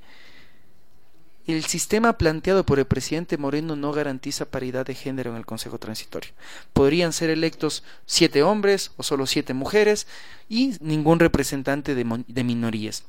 el 1.47 1.65
sistema 1.65 2.19
planteado 2.19 2.67
por 2.67 2.79
el 2.79 2.87
presidente 2.87 3.39
Moreno 3.39 3.77
no 3.77 3.93
garantiza 3.93 4.47
paridad 4.47 4.85
de 4.85 4.95
género 4.95 5.31
en 5.31 5.37
el 5.37 5.47
Consejo 5.47 5.79
Transitorio. 5.79 6.33
Podrían 6.73 7.13
ser 7.13 7.31
electos 7.31 7.85
siete 8.05 8.43
hombres 8.43 8.91
o 8.97 9.03
solo 9.03 9.27
siete 9.27 9.55
mujeres 9.55 10.07
y 10.49 10.75
ningún 10.81 11.21
representante 11.21 11.95
de, 11.95 12.45
minorías. 12.45 13.05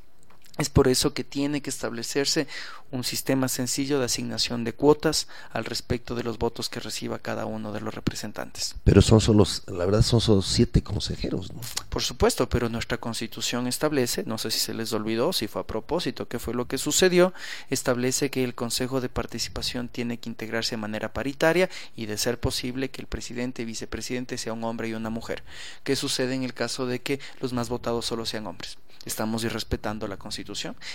Es 0.58 0.70
por 0.70 0.88
eso 0.88 1.14
que 1.14 1.24
tiene 1.24 1.62
que 1.62 1.70
establecerse 1.70 2.48
un 2.92 3.04
sistema 3.04 3.48
sencillo 3.48 4.00
de 4.00 4.06
asignación 4.06 4.64
de 4.64 4.74
cuotas 4.74 5.28
al 5.52 5.66
respecto 5.66 6.16
de 6.16 6.24
los 6.24 6.38
votos 6.40 6.70
que 6.70 6.80
reciba 6.80 7.20
cada 7.20 7.46
uno 7.46 7.74
de 7.74 7.82
los 7.82 7.94
representantes. 7.94 8.76
Pero 8.84 9.02
son 9.02 9.20
solo, 9.20 9.46
la 9.68 9.86
verdad 9.86 10.02
son 10.02 10.22
solo 10.22 10.42
siete 10.42 10.82
consejeros, 10.82 11.54
¿no? 11.54 11.62
Por 11.90 12.02
supuesto, 12.02 12.48
pero 12.48 12.70
nuestra 12.70 12.98
constitución 12.98 13.68
establece, 13.68 14.24
no 14.26 14.38
sé 14.38 14.52
si 14.52 14.60
se 14.60 14.74
les 14.74 14.94
olvidó, 14.94 15.34
si 15.34 15.48
fue 15.48 15.62
a 15.62 15.68
propósito, 15.68 16.28
qué 16.28 16.40
fue 16.40 16.54
lo 16.54 16.68
que 16.68 16.78
sucedió, 16.78 17.34
establece 17.70 18.30
que 18.30 18.44
el 18.44 18.56
Consejo 18.56 19.02
de 19.02 19.10
Participación 19.10 19.90
tiene 19.90 20.18
que 20.18 20.30
integrarse 20.30 20.72
de 20.72 20.82
manera 20.82 21.14
paritaria 21.14 21.70
y 21.96 22.06
de 22.06 22.18
ser 22.18 22.40
posible 22.40 22.90
que 22.90 23.02
el 23.02 23.08
presidente 23.08 23.62
y 23.62 23.66
vicepresidente 23.66 24.38
sea 24.38 24.54
un 24.54 24.64
hombre 24.64 24.88
y 24.88 24.94
una 24.94 25.10
mujer. 25.10 25.44
¿Qué 25.84 25.96
sucede 25.96 26.36
en 26.36 26.44
el 26.44 26.54
caso 26.54 26.86
de 26.86 27.02
que 27.02 27.20
los 27.42 27.54
más 27.54 27.70
votados 27.70 28.06
solo 28.06 28.26
sean 28.26 28.48
hombres? 28.48 28.78
Estamos 29.06 29.46
irrespetando 29.46 30.08
la 30.08 30.18
constitución 30.18 30.47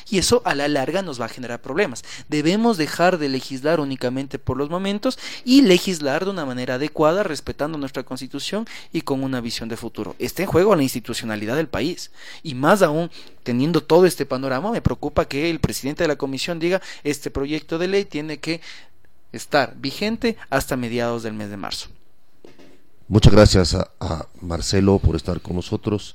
y 0.09 0.19
eso 0.19 0.43
a 0.45 0.55
la 0.55 0.69
larga 0.69 1.03
nos 1.03 1.21
va 1.21 1.27
a 1.27 1.29
generar 1.29 1.61
problemas 1.61 2.03
Debemos 2.29 2.77
dejar 2.77 3.19
de 3.19 3.29
legislar 3.29 3.81
únicamente 3.81 4.39
por 4.39 4.57
los 4.57 4.71
momentos 4.71 5.19
y 5.45 5.63
legislar 5.63 6.25
de 6.25 6.31
una 6.31 6.47
manera 6.47 6.75
adecuada, 6.75 7.23
respetando 7.23 7.79
nuestra 7.79 8.03
constitución 8.03 8.67
y 8.93 9.03
con 9.03 9.23
una 9.23 9.41
visión 9.41 9.69
de 9.69 9.77
futuro. 9.77 10.15
Está 10.19 10.43
en 10.43 10.49
juego 10.49 10.75
la 10.77 10.83
institucionalidad 10.83 11.57
del 11.57 11.69
país. 11.69 12.11
Y 12.43 12.55
más 12.55 12.83
aún, 12.83 13.11
teniendo 13.43 13.83
todo 13.83 14.07
este 14.07 14.27
panorama, 14.27 14.71
me 14.71 14.83
preocupa 14.83 15.27
que 15.27 15.51
el 15.51 15.61
presidente 15.61 16.05
de 16.05 16.09
la 16.09 16.17
comisión 16.17 16.59
diga, 16.59 16.81
este 17.05 17.31
proyecto 17.31 17.79
de 17.79 17.89
ley 17.89 18.05
tiene 18.05 18.39
que 18.39 18.61
estar 19.33 19.75
vigente 19.77 20.37
hasta 20.51 20.77
mediados 20.77 21.23
del 21.23 21.35
mes 21.35 21.51
de 21.51 21.57
marzo. 21.57 21.89
Muchas 23.09 23.33
gracias 23.33 23.75
a 23.75 24.27
Marcelo 24.41 24.99
por 24.99 25.17
estar 25.17 25.41
con 25.41 25.57
nosotros. 25.57 26.15